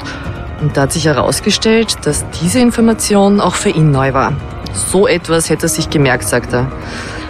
Und 0.61 0.75
da 0.75 0.81
hat 0.81 0.91
sich 0.91 1.05
herausgestellt, 1.05 1.95
dass 2.05 2.25
diese 2.41 2.59
Information 2.59 3.39
auch 3.39 3.55
für 3.55 3.69
ihn 3.69 3.91
neu 3.91 4.13
war. 4.13 4.33
So 4.73 5.07
etwas 5.07 5.49
hätte 5.49 5.67
er 5.67 5.69
sich 5.69 5.89
gemerkt, 5.89 6.27
sagt 6.27 6.53
er. 6.53 6.67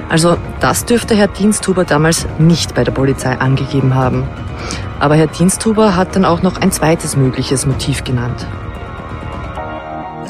Also 0.09 0.37
das 0.59 0.85
dürfte 0.85 1.15
Herr 1.15 1.27
Diensthuber 1.27 1.83
damals 1.83 2.25
nicht 2.39 2.73
bei 2.73 2.83
der 2.83 2.91
Polizei 2.91 3.37
angegeben 3.39 3.93
haben. 3.93 4.23
Aber 4.99 5.15
Herr 5.15 5.27
Diensthuber 5.27 5.95
hat 5.95 6.15
dann 6.15 6.25
auch 6.25 6.41
noch 6.41 6.61
ein 6.61 6.71
zweites 6.71 7.15
mögliches 7.15 7.65
Motiv 7.65 8.03
genannt. 8.03 8.47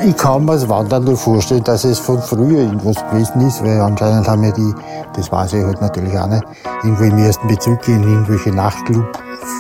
Ich 0.06 0.16
kann 0.16 0.46
mir 0.46 0.54
das 0.54 0.70
Wandern 0.70 1.06
nur 1.06 1.18
vorstellen, 1.18 1.64
dass 1.64 1.84
es 1.84 1.98
von 1.98 2.22
früher 2.22 2.60
irgendwas 2.60 2.98
gewesen 3.10 3.42
ist, 3.42 3.64
weil 3.64 3.82
anscheinend 3.82 4.28
haben 4.28 4.44
wir 4.44 4.52
die, 4.52 4.74
das 5.16 5.32
weiß 5.32 5.54
ich 5.54 5.64
halt 5.64 5.82
natürlich 5.82 6.18
auch 6.18 6.28
nicht, 6.28 6.44
irgendwo 6.84 7.04
im 7.04 7.18
ersten 7.18 7.48
Bezug 7.48 7.82
gehen, 7.82 8.04
irgendwelche 8.04 8.52
Nachtclub. 8.52 9.06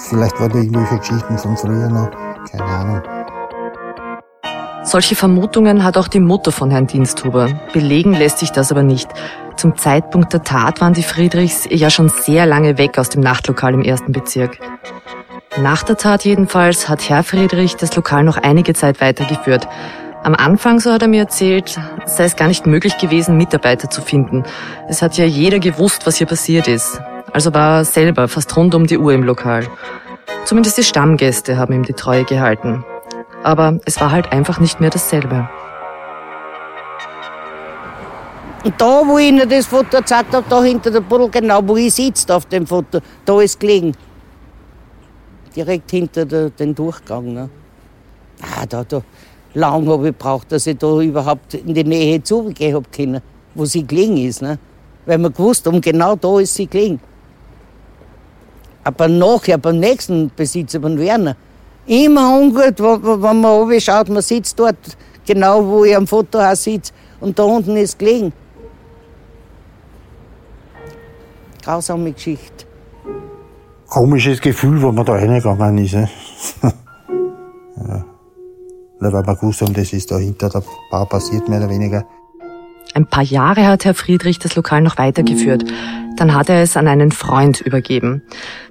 Vielleicht 0.10 0.40
waren 0.40 0.52
da 0.52 0.58
irgendwelche 0.60 1.00
Geschichten 1.00 1.38
von 1.40 1.58
früher 1.58 1.90
noch, 1.90 2.10
keine 2.52 2.64
Ahnung. 2.64 3.17
Solche 4.88 5.16
Vermutungen 5.18 5.84
hat 5.84 5.98
auch 5.98 6.08
die 6.08 6.22
Mutter 6.22 6.54
von 6.54 6.72
Herrn 6.72 6.88
Diensthuber. 6.88 7.50
Belegen 7.74 8.14
lässt 8.14 8.38
sich 8.38 8.52
das 8.52 8.72
aber 8.72 8.84
nicht. 8.84 9.10
Zum 9.58 9.76
Zeitpunkt 9.76 10.32
der 10.32 10.44
Tat 10.44 10.80
waren 10.80 10.94
die 10.94 11.04
Friedrichs 11.04 11.68
ja 11.70 11.90
schon 11.90 12.08
sehr 12.08 12.46
lange 12.46 12.78
weg 12.78 12.98
aus 12.98 13.10
dem 13.10 13.22
Nachtlokal 13.22 13.74
im 13.74 13.82
ersten 13.82 14.14
Bezirk. 14.14 14.58
Nach 15.60 15.84
der 15.84 15.98
Tat 15.98 16.24
jedenfalls 16.24 16.88
hat 16.88 17.10
Herr 17.10 17.24
Friedrich 17.24 17.76
das 17.76 17.94
Lokal 17.98 18.24
noch 18.24 18.38
einige 18.38 18.74
Zeit 18.74 19.02
weitergeführt. 19.02 19.68
Am 20.24 20.34
Anfang, 20.34 20.80
so 20.80 20.94
hat 20.94 21.02
er 21.02 21.10
mir 21.10 21.24
erzählt, 21.24 21.78
sei 22.06 22.24
es 22.24 22.38
gar 22.38 22.48
nicht 22.48 22.66
möglich 22.66 22.98
gewesen, 22.98 23.36
Mitarbeiter 23.36 23.90
zu 23.90 24.02
finden. 24.02 24.46
Es 24.88 25.02
hat 25.02 25.18
ja 25.18 25.26
jeder 25.26 25.60
gewusst, 25.60 26.08
was 26.08 26.16
hier 26.16 26.28
passiert 26.28 26.70
ist. 26.70 27.02
Also 27.34 27.54
war 27.54 27.80
er 27.80 27.84
selber 27.84 28.30
fast 28.30 28.56
rund 28.56 28.74
um 28.74 28.88
die 28.88 28.98
Uhr 28.98 29.12
im 29.12 29.24
Lokal. 29.24 29.68
Zumindest 30.46 30.78
die 30.78 30.84
Stammgäste 30.84 31.58
haben 31.58 31.74
ihm 31.74 31.84
die 31.84 31.92
Treue 31.92 32.24
gehalten. 32.24 32.86
Aber 33.48 33.80
es 33.86 34.02
war 34.02 34.12
halt 34.12 34.30
einfach 34.34 34.60
nicht 34.60 34.82
mehr 34.82 34.90
dasselbe. 34.90 35.48
Und 38.66 38.74
da, 38.78 39.08
wo 39.08 39.18
ich 39.18 39.30
Ihnen 39.30 39.48
das 39.48 39.68
Foto 39.68 40.00
gezeigt 40.00 40.34
habe, 40.36 40.46
da 40.50 40.62
hinter 40.62 40.92
der 40.92 41.00
Buddel, 41.00 41.30
genau 41.30 41.66
wo 41.66 41.78
ich 41.78 41.94
sitze 41.94 42.36
auf 42.36 42.46
dem 42.48 42.68
Foto, 42.68 43.00
da 43.24 43.40
ist 43.40 43.58
gelegen. 43.58 43.94
Direkt 45.56 45.90
hinter 45.92 46.26
der, 46.26 46.50
den 46.50 46.76
Durchgang. 46.76 47.32
Ne? 47.32 47.50
Ah, 48.42 48.66
da, 48.66 48.84
da. 48.84 49.02
Lang 49.54 49.88
habe 49.88 50.10
ich 50.10 50.18
gebraucht, 50.18 50.52
dass 50.52 50.68
ich 50.68 50.78
da 50.78 51.00
überhaupt 51.00 51.54
in 51.54 51.74
die 51.74 51.86
Nähe 51.86 52.22
zugehen 52.22 52.76
habe 52.76 52.90
können, 52.92 53.22
wo 53.56 53.64
sie 53.64 53.88
gelegen 53.88 54.18
ist. 54.18 54.42
Ne? 54.42 54.60
Weil 55.06 55.20
man 55.20 55.32
gewusst 55.32 55.66
haben, 55.66 55.80
genau 55.80 56.18
da 56.18 56.38
ist 56.40 56.54
sie 56.54 56.68
gelegen. 56.68 57.00
Aber 58.84 59.08
nachher, 59.08 59.58
beim 59.58 59.80
nächsten 59.80 60.32
Besitzer, 60.36 60.80
beim 60.80 60.98
Werner, 60.98 61.38
immer 61.88 62.38
ungut, 62.38 62.80
wenn 62.80 63.42
man 63.42 63.46
oben 63.46 63.80
schaut, 63.82 64.10
man 64.10 64.22
sitzt 64.22 64.60
dort, 64.60 64.78
genau 65.26 65.66
wo 65.66 65.84
ich 65.84 65.96
am 65.96 66.06
Fotohaus 66.06 66.64
sitze, 66.64 66.94
und 67.20 67.38
da 67.38 67.44
unten 67.44 67.76
ist 67.78 67.98
gelegen. 67.98 68.32
Grausame 71.64 72.14
Geschichte. 72.14 72.66
Komisches 73.88 74.40
Gefühl, 74.40 74.82
wo 74.82 74.92
man 74.92 75.06
da 75.06 75.14
reingegangen 75.14 75.78
ist. 75.78 75.94
Ne? 75.94 76.10
ja. 77.88 78.06
Weil 79.00 79.14
wir 79.14 79.36
gewusst 79.36 79.62
haben, 79.62 79.74
das 79.74 79.94
ist 79.94 80.12
da 80.12 80.18
hinter 80.18 80.50
der 80.50 80.64
Bar 80.92 81.06
passiert, 81.08 81.48
mehr 81.48 81.60
oder 81.60 81.70
weniger. 81.70 82.06
Ein 82.98 83.06
paar 83.06 83.22
Jahre 83.22 83.68
hat 83.68 83.86
Herr 83.86 83.94
Friedrich 83.94 84.40
das 84.40 84.56
Lokal 84.56 84.82
noch 84.82 84.98
weitergeführt. 84.98 85.64
Dann 86.16 86.34
hat 86.34 86.50
er 86.50 86.64
es 86.64 86.76
an 86.76 86.88
einen 86.88 87.12
Freund 87.12 87.62
übergeben. 87.62 88.24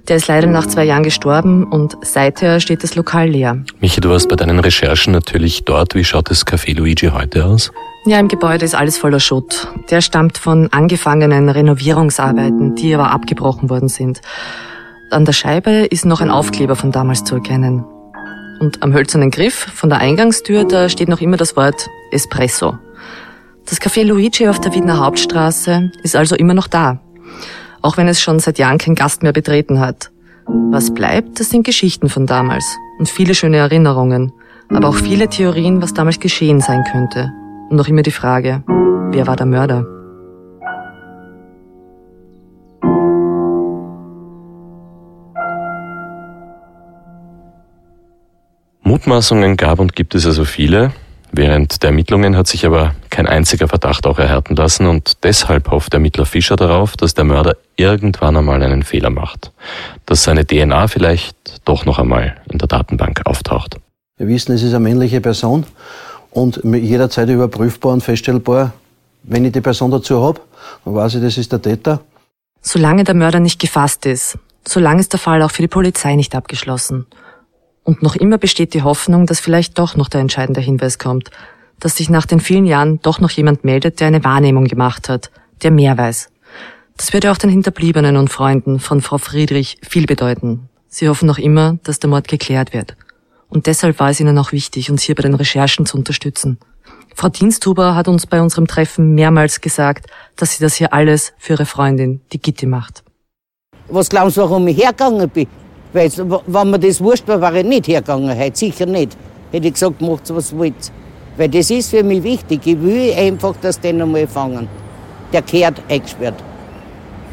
Der 0.09 0.17
ist 0.17 0.27
leider 0.27 0.47
nach 0.47 0.65
zwei 0.65 0.83
Jahren 0.83 1.03
gestorben 1.03 1.63
und 1.63 1.95
seither 2.01 2.59
steht 2.59 2.83
das 2.83 2.95
Lokal 2.95 3.29
leer. 3.29 3.63
Michi, 3.79 4.01
du 4.01 4.09
warst 4.09 4.27
bei 4.27 4.35
deinen 4.35 4.59
Recherchen 4.59 5.13
natürlich 5.13 5.63
dort. 5.63 5.95
Wie 5.95 6.03
schaut 6.03 6.29
das 6.29 6.45
Café 6.45 6.75
Luigi 6.75 7.07
heute 7.07 7.45
aus? 7.45 7.71
Ja, 8.05 8.19
im 8.19 8.27
Gebäude 8.27 8.65
ist 8.65 8.75
alles 8.75 8.97
voller 8.97 9.21
Schutt. 9.21 9.69
Der 9.91 10.01
stammt 10.01 10.37
von 10.37 10.67
angefangenen 10.73 11.47
Renovierungsarbeiten, 11.47 12.75
die 12.75 12.93
aber 12.93 13.11
abgebrochen 13.11 13.69
worden 13.69 13.87
sind. 13.87 14.19
An 15.09 15.23
der 15.23 15.31
Scheibe 15.31 15.87
ist 15.89 16.03
noch 16.03 16.19
ein 16.19 16.29
Aufkleber 16.29 16.75
von 16.75 16.91
damals 16.91 17.23
zu 17.23 17.35
erkennen. 17.35 17.85
Und 18.59 18.83
am 18.83 18.93
hölzernen 18.93 19.31
Griff 19.31 19.53
von 19.73 19.89
der 19.89 19.99
Eingangstür, 19.99 20.65
da 20.65 20.89
steht 20.89 21.07
noch 21.07 21.21
immer 21.21 21.37
das 21.37 21.55
Wort 21.55 21.87
Espresso. 22.11 22.77
Das 23.69 23.81
Café 23.81 24.03
Luigi 24.03 24.47
auf 24.47 24.61
der 24.61 24.73
Wiener 24.73 24.99
Hauptstraße 24.99 25.91
ist 26.01 26.15
also 26.15 26.37
immer 26.37 26.53
noch 26.53 26.67
da. 26.67 26.99
Auch 27.81 27.97
wenn 27.97 28.07
es 28.07 28.21
schon 28.21 28.39
seit 28.39 28.59
Jahren 28.59 28.77
kein 28.77 28.95
Gast 28.95 29.23
mehr 29.23 29.33
betreten 29.33 29.81
hat. 29.81 30.09
Was 30.71 30.93
bleibt, 30.93 31.41
das 31.41 31.49
sind 31.49 31.65
Geschichten 31.65 32.07
von 32.07 32.25
damals 32.25 32.77
und 32.97 33.09
viele 33.09 33.35
schöne 33.35 33.57
Erinnerungen, 33.57 34.31
aber 34.69 34.87
auch 34.87 34.95
viele 34.95 35.27
Theorien, 35.27 35.81
was 35.81 35.93
damals 35.93 36.21
geschehen 36.21 36.61
sein 36.61 36.85
könnte. 36.89 37.33
Und 37.69 37.75
noch 37.75 37.89
immer 37.89 38.03
die 38.03 38.11
Frage, 38.11 38.63
wer 39.11 39.27
war 39.27 39.35
der 39.35 39.45
Mörder? 39.45 39.85
Mutmaßungen 48.83 49.57
gab 49.57 49.79
und 49.79 49.93
gibt 49.93 50.15
es 50.15 50.25
also 50.25 50.45
viele. 50.45 50.93
Während 51.31 51.83
der 51.83 51.89
Ermittlungen 51.89 52.35
hat 52.35 52.47
sich 52.47 52.65
aber 52.65 52.95
kein 53.09 53.27
einziger 53.27 53.67
Verdacht 53.67 54.07
auch 54.07 54.17
erhärten 54.17 54.55
lassen 54.55 54.87
und 54.87 55.23
deshalb 55.23 55.69
hofft 55.69 55.93
Ermittler 55.93 56.25
Fischer 56.25 56.55
darauf, 56.55 56.95
dass 56.95 57.13
der 57.13 57.25
Mörder 57.25 57.57
irgendwann 57.75 58.37
einmal 58.37 58.63
einen 58.63 58.83
Fehler 58.83 59.09
macht. 59.09 59.51
Dass 60.05 60.23
seine 60.23 60.45
DNA 60.45 60.87
vielleicht 60.87 61.35
doch 61.65 61.85
noch 61.85 61.99
einmal 61.99 62.37
in 62.49 62.57
der 62.57 62.67
Datenbank 62.67 63.25
auftaucht. 63.25 63.77
Wir 64.17 64.27
wissen, 64.27 64.53
es 64.53 64.63
ist 64.63 64.73
eine 64.73 64.79
männliche 64.79 65.21
Person 65.21 65.65
und 66.31 66.61
jederzeit 66.63 67.29
überprüfbar 67.29 67.93
und 67.93 68.03
feststellbar, 68.03 68.73
wenn 69.23 69.45
ich 69.45 69.51
die 69.51 69.61
Person 69.61 69.91
dazu 69.91 70.23
habe, 70.23 70.39
dann 70.85 70.95
weiß 70.95 71.15
ich, 71.15 71.21
das 71.21 71.37
ist 71.37 71.51
der 71.51 71.61
Täter. 71.61 72.01
Solange 72.61 73.03
der 73.03 73.15
Mörder 73.15 73.39
nicht 73.39 73.59
gefasst 73.59 74.05
ist, 74.05 74.37
solange 74.67 75.01
ist 75.01 75.13
der 75.13 75.19
Fall 75.19 75.41
auch 75.41 75.51
für 75.51 75.61
die 75.61 75.67
Polizei 75.67 76.15
nicht 76.15 76.35
abgeschlossen. 76.35 77.05
Und 77.87 78.03
noch 78.03 78.17
immer 78.17 78.37
besteht 78.37 78.73
die 78.73 78.81
Hoffnung, 78.81 79.27
dass 79.27 79.39
vielleicht 79.39 79.79
doch 79.79 79.95
noch 79.95 80.09
der 80.09 80.19
entscheidende 80.19 80.59
Hinweis 80.59 80.99
kommt, 80.99 81.31
dass 81.79 81.95
sich 81.95 82.09
nach 82.09 82.25
den 82.25 82.41
vielen 82.41 82.65
Jahren 82.65 82.99
doch 83.01 83.21
noch 83.21 83.29
jemand 83.29 83.63
meldet, 83.63 84.01
der 84.01 84.07
eine 84.07 84.25
Wahrnehmung 84.25 84.65
gemacht 84.65 85.07
hat, 85.07 85.31
der 85.63 85.71
mehr 85.71 85.97
weiß. 85.97 86.29
Das 86.97 87.13
würde 87.13 87.31
auch 87.31 87.37
den 87.37 87.49
Hinterbliebenen 87.49 88.17
und 88.17 88.29
Freunden 88.29 88.81
von 88.81 88.99
Frau 88.99 89.17
Friedrich 89.19 89.77
viel 89.87 90.05
bedeuten. 90.05 90.67
Sie 90.89 91.07
hoffen 91.07 91.27
noch 91.27 91.37
immer, 91.37 91.79
dass 91.83 91.99
der 91.99 92.09
Mord 92.09 92.27
geklärt 92.27 92.73
wird. 92.73 92.97
Und 93.47 93.67
deshalb 93.67 94.01
war 94.01 94.09
es 94.09 94.19
ihnen 94.19 94.37
auch 94.37 94.51
wichtig, 94.51 94.91
uns 94.91 95.03
hier 95.03 95.15
bei 95.15 95.23
den 95.23 95.35
Recherchen 95.35 95.85
zu 95.85 95.95
unterstützen. 95.95 96.57
Frau 97.15 97.29
Diensthuber 97.29 97.95
hat 97.95 98.09
uns 98.09 98.27
bei 98.27 98.41
unserem 98.41 98.67
Treffen 98.67 99.15
mehrmals 99.15 99.61
gesagt, 99.61 100.07
dass 100.35 100.57
sie 100.57 100.61
das 100.61 100.75
hier 100.75 100.91
alles 100.91 101.31
für 101.37 101.53
ihre 101.53 101.65
Freundin, 101.65 102.19
die 102.33 102.41
Gitti, 102.41 102.65
macht. 102.65 103.05
Was 103.87 104.09
glauben 104.09 104.29
Sie, 104.29 104.41
warum 104.41 104.67
ich 104.67 104.77
hergegangen 104.77 105.29
bin? 105.29 105.47
Weil, 105.93 106.11
wenn 106.47 106.69
mir 106.69 106.79
das 106.79 107.01
wurscht 107.01 107.27
war, 107.27 107.41
wäre 107.41 107.59
ich 107.59 107.65
nicht 107.65 107.87
hergegangen 107.87 108.37
heute, 108.37 108.57
sicher 108.57 108.85
nicht. 108.85 109.17
Hätte 109.51 109.67
ich 109.67 109.73
gesagt, 109.73 110.01
macht 110.01 110.29
was 110.35 110.55
wollt. 110.55 110.91
Weil 111.37 111.49
das 111.49 111.69
ist 111.69 111.89
für 111.91 112.03
mich 112.03 112.23
wichtig. 112.23 112.61
Ich 112.65 112.81
will 112.81 113.13
einfach, 113.13 113.55
dass 113.61 113.79
den 113.79 114.01
einmal 114.01 114.27
fangen. 114.27 114.67
Der 115.31 115.41
kehrt 115.41 115.81
eingesperrt. 115.87 116.35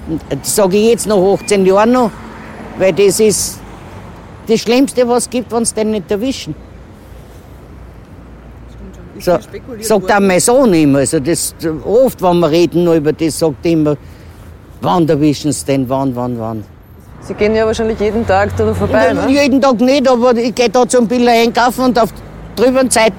Und 0.08 0.20
das 0.30 0.54
sage 0.54 0.76
ich 0.76 0.88
jetzt 0.90 1.06
nach 1.06 1.16
18 1.16 1.64
Jahren 1.64 1.92
noch, 1.92 2.10
weil 2.78 2.92
das 2.92 3.20
ist 3.20 3.58
das 4.46 4.60
Schlimmste, 4.60 5.08
was 5.08 5.24
es 5.24 5.30
gibt, 5.30 5.50
wenn 5.50 5.64
sie 5.64 5.74
den 5.74 5.92
nicht 5.92 6.10
erwischen. 6.10 6.54
So, 9.20 9.38
sagt 9.80 10.12
auch 10.12 10.20
mein 10.20 10.40
Sohn 10.40 10.74
immer. 10.74 10.98
Also 10.98 11.20
das, 11.20 11.54
oft, 11.84 12.20
wenn 12.20 12.40
wir 12.40 12.50
reden 12.50 12.92
über 12.92 13.12
das, 13.12 13.38
sagt 13.38 13.64
er 13.64 13.72
immer, 13.72 13.96
wann 14.80 15.08
erwischen 15.08 15.52
sie 15.52 15.64
den, 15.64 15.88
wann, 15.88 16.14
wann, 16.14 16.38
wann. 16.38 16.64
Sie 17.26 17.32
gehen 17.32 17.54
ja 17.54 17.64
wahrscheinlich 17.64 17.98
jeden 18.00 18.26
Tag 18.26 18.54
da 18.54 18.74
vorbei, 18.74 19.14
ne? 19.14 19.30
Jeden 19.30 19.58
Tag 19.58 19.80
nicht, 19.80 20.06
aber 20.06 20.36
ich 20.36 20.54
gehe 20.54 20.68
da 20.68 20.86
zum 20.86 21.08
Biller 21.08 21.32
einkaufen 21.32 21.86
und 21.86 21.98
auf 21.98 22.10
drüber 22.54 22.86
Zeit, 22.90 23.14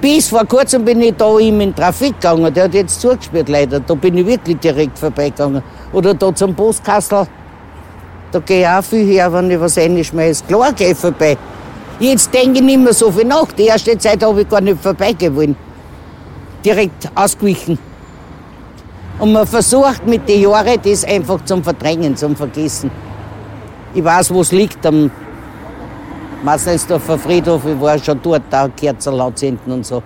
bis 0.00 0.28
vor 0.28 0.44
kurzem 0.46 0.84
bin 0.84 1.00
ich 1.02 1.16
da 1.16 1.36
ihm 1.40 1.60
in 1.60 1.70
den 1.70 1.74
Trafik 1.74 2.20
gegangen. 2.20 2.54
Der 2.54 2.64
hat 2.64 2.74
jetzt 2.74 3.00
zugespielt 3.00 3.48
leider. 3.48 3.80
Da 3.80 3.94
bin 3.94 4.16
ich 4.18 4.26
wirklich 4.26 4.58
direkt 4.60 4.96
vorbeigegangen. 4.96 5.64
Oder 5.92 6.14
da 6.14 6.32
zum 6.32 6.54
Postkastel. 6.54 7.26
Da 8.30 8.38
gehe 8.38 8.60
ich 8.60 8.68
auch 8.68 8.84
viel 8.84 9.04
her, 9.04 9.32
wenn 9.32 9.50
ich 9.50 9.58
was 9.58 9.78
reinschmeiße. 9.78 10.44
Klar 10.44 10.72
gehe 10.72 10.92
ich 10.92 10.96
vorbei. 10.96 11.36
Jetzt 11.98 12.32
denke 12.32 12.58
ich 12.58 12.64
nicht 12.64 12.78
mehr 12.78 12.92
so 12.92 13.10
viel 13.10 13.24
nach. 13.24 13.50
Die 13.50 13.64
erste 13.64 13.98
Zeit 13.98 14.22
habe 14.22 14.42
ich 14.42 14.48
gar 14.48 14.60
nicht 14.60 14.80
vorbeigehen 14.80 15.34
wollen. 15.34 15.56
Direkt 16.64 17.10
ausgewichen. 17.16 17.78
Und 19.18 19.32
man 19.32 19.46
versucht 19.46 20.06
mit 20.06 20.28
den 20.28 20.42
Jahren 20.42 20.78
das 20.84 21.04
einfach 21.04 21.44
zum 21.44 21.64
Verdrängen, 21.64 22.16
zum 22.16 22.36
Vergessen. 22.36 22.90
Ich 23.94 24.02
weiß, 24.02 24.34
wo 24.34 24.40
es 24.40 24.50
liegt, 24.50 24.84
am 24.86 25.10
Masselsdorfer 26.42 27.16
Friedhof. 27.16 27.64
Ich 27.64 27.80
war 27.80 27.96
schon 27.98 28.20
dort, 28.20 28.42
da 28.50 28.68
Kerzerlaut 28.68 29.38
hinten 29.38 29.70
und 29.70 29.86
so. 29.86 30.02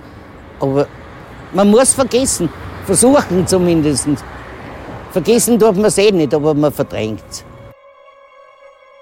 Aber 0.60 0.86
man 1.54 1.70
muss 1.70 1.94
vergessen. 1.94 2.50
Versuchen 2.84 3.46
zumindest. 3.46 4.08
Vergessen 5.10 5.58
tut 5.58 5.76
man 5.76 5.86
es 5.86 5.98
eh 5.98 6.10
nicht, 6.10 6.34
aber 6.34 6.52
man 6.54 6.70
verdrängt 6.70 7.24
es. 7.30 7.44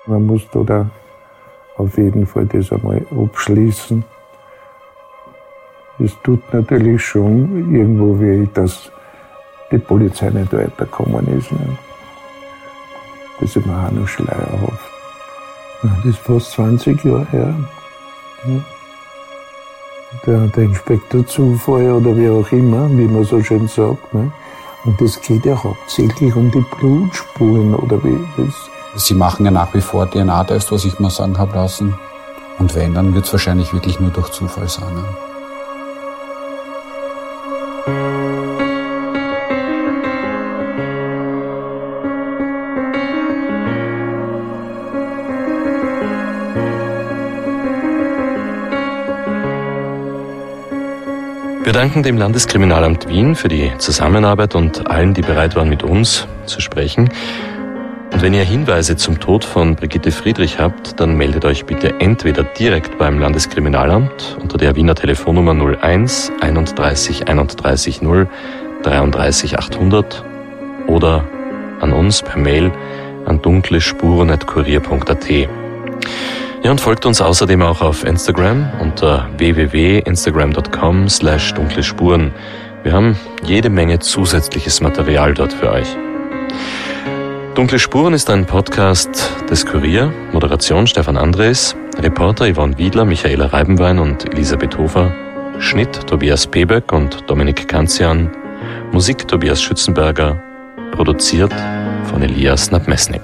Man 0.06 0.24
muss 0.24 0.42
da 0.52 0.88
auf 1.76 1.98
jeden 1.98 2.26
Fall 2.26 2.46
das 2.46 2.70
einmal 2.70 3.04
abschließen. 3.10 4.04
Es 5.98 6.12
tut 6.22 6.40
natürlich 6.52 7.04
schon 7.04 7.74
irgendwo 7.74 8.20
weh, 8.20 8.46
dass 8.54 8.90
die 9.72 9.78
Polizei 9.78 10.30
nicht 10.30 10.52
weitergekommen 10.52 11.26
ist. 11.38 11.50
Ne? 11.50 11.76
Mir 13.40 13.86
auch 13.86 13.90
noch 13.90 14.08
schleierhaft. 14.08 14.90
Das 15.82 16.04
ist 16.04 16.18
fast 16.18 16.52
20 16.52 17.04
Jahre 17.04 17.26
her. 17.30 17.54
Der, 20.24 20.46
der 20.48 20.64
Inspektor 20.64 21.26
Zufall 21.26 21.92
oder 21.92 22.16
wie 22.16 22.30
auch 22.30 22.50
immer, 22.52 22.88
wie 22.90 23.06
man 23.06 23.24
so 23.24 23.42
schön 23.42 23.68
sagt. 23.68 24.14
Ne? 24.14 24.32
Und 24.84 25.00
das 25.00 25.20
geht 25.20 25.44
ja 25.44 25.62
hauptsächlich 25.62 26.34
um 26.34 26.50
die 26.50 26.64
Blutspuren 26.78 27.74
oder 27.74 28.02
wie 28.02 28.18
das. 28.36 28.54
Sie 28.94 29.14
machen 29.14 29.44
ja 29.44 29.50
nach 29.50 29.74
wie 29.74 29.80
vor 29.80 30.10
DNA-Test, 30.10 30.72
was 30.72 30.84
ich 30.84 30.98
mal 30.98 31.10
sagen 31.10 31.36
habe 31.36 31.54
lassen. 31.54 31.98
Und 32.58 32.74
wenn, 32.74 32.94
dann 32.94 33.14
wird 33.14 33.26
es 33.26 33.32
wahrscheinlich 33.32 33.72
wirklich 33.72 34.00
nur 34.00 34.10
durch 34.10 34.30
Zufall 34.30 34.68
sein. 34.68 34.94
Ne? 34.94 35.04
Wir 51.66 51.72
danken 51.72 52.04
dem 52.04 52.16
Landeskriminalamt 52.16 53.08
Wien 53.08 53.34
für 53.34 53.48
die 53.48 53.72
Zusammenarbeit 53.78 54.54
und 54.54 54.86
allen, 54.86 55.14
die 55.14 55.22
bereit 55.22 55.56
waren, 55.56 55.68
mit 55.68 55.82
uns 55.82 56.28
zu 56.44 56.60
sprechen. 56.60 57.10
Und 58.12 58.22
wenn 58.22 58.34
ihr 58.34 58.44
Hinweise 58.44 58.94
zum 58.94 59.18
Tod 59.18 59.44
von 59.44 59.74
Brigitte 59.74 60.12
Friedrich 60.12 60.60
habt, 60.60 61.00
dann 61.00 61.16
meldet 61.16 61.44
euch 61.44 61.66
bitte 61.66 61.98
entweder 61.98 62.44
direkt 62.44 62.98
beim 62.98 63.18
Landeskriminalamt 63.18 64.38
unter 64.40 64.58
der 64.58 64.76
Wiener 64.76 64.94
Telefonnummer 64.94 65.56
01 65.82 66.30
31 66.40 67.26
31 67.26 68.00
0 68.00 68.28
33 68.84 69.58
800 69.58 70.24
oder 70.86 71.24
an 71.80 71.92
uns 71.92 72.22
per 72.22 72.38
Mail 72.38 72.70
an 73.24 73.42
dunklespuren.kurier.at. 73.42 75.48
Ja, 76.66 76.72
und 76.72 76.80
folgt 76.80 77.06
uns 77.06 77.20
außerdem 77.20 77.62
auch 77.62 77.80
auf 77.80 78.02
Instagram 78.02 78.68
unter 78.80 79.28
www.instagram.com 79.36 81.08
slash 81.08 81.54
dunkle 81.54 81.84
Spuren. 81.84 82.34
Wir 82.82 82.92
haben 82.92 83.16
jede 83.44 83.70
Menge 83.70 84.00
zusätzliches 84.00 84.80
Material 84.80 85.32
dort 85.32 85.52
für 85.52 85.70
euch. 85.70 85.86
Dunkle 87.54 87.78
Spuren 87.78 88.14
ist 88.14 88.28
ein 88.30 88.46
Podcast 88.46 89.30
des 89.48 89.64
Kurier, 89.64 90.12
Moderation 90.32 90.88
Stefan 90.88 91.16
Andres, 91.16 91.76
Reporter 92.00 92.52
Yvonne 92.52 92.76
Wiedler, 92.76 93.04
Michaela 93.04 93.46
Reibenwein 93.46 94.00
und 94.00 94.34
Elisabeth 94.34 94.76
Hofer, 94.76 95.14
Schnitt 95.60 96.08
Tobias 96.08 96.48
Peböck 96.48 96.92
und 96.92 97.30
Dominik 97.30 97.68
Kanzian, 97.68 98.28
Musik 98.90 99.28
Tobias 99.28 99.62
Schützenberger, 99.62 100.42
produziert 100.90 101.54
von 102.10 102.22
Elias 102.22 102.72
Nabmesnik. 102.72 103.22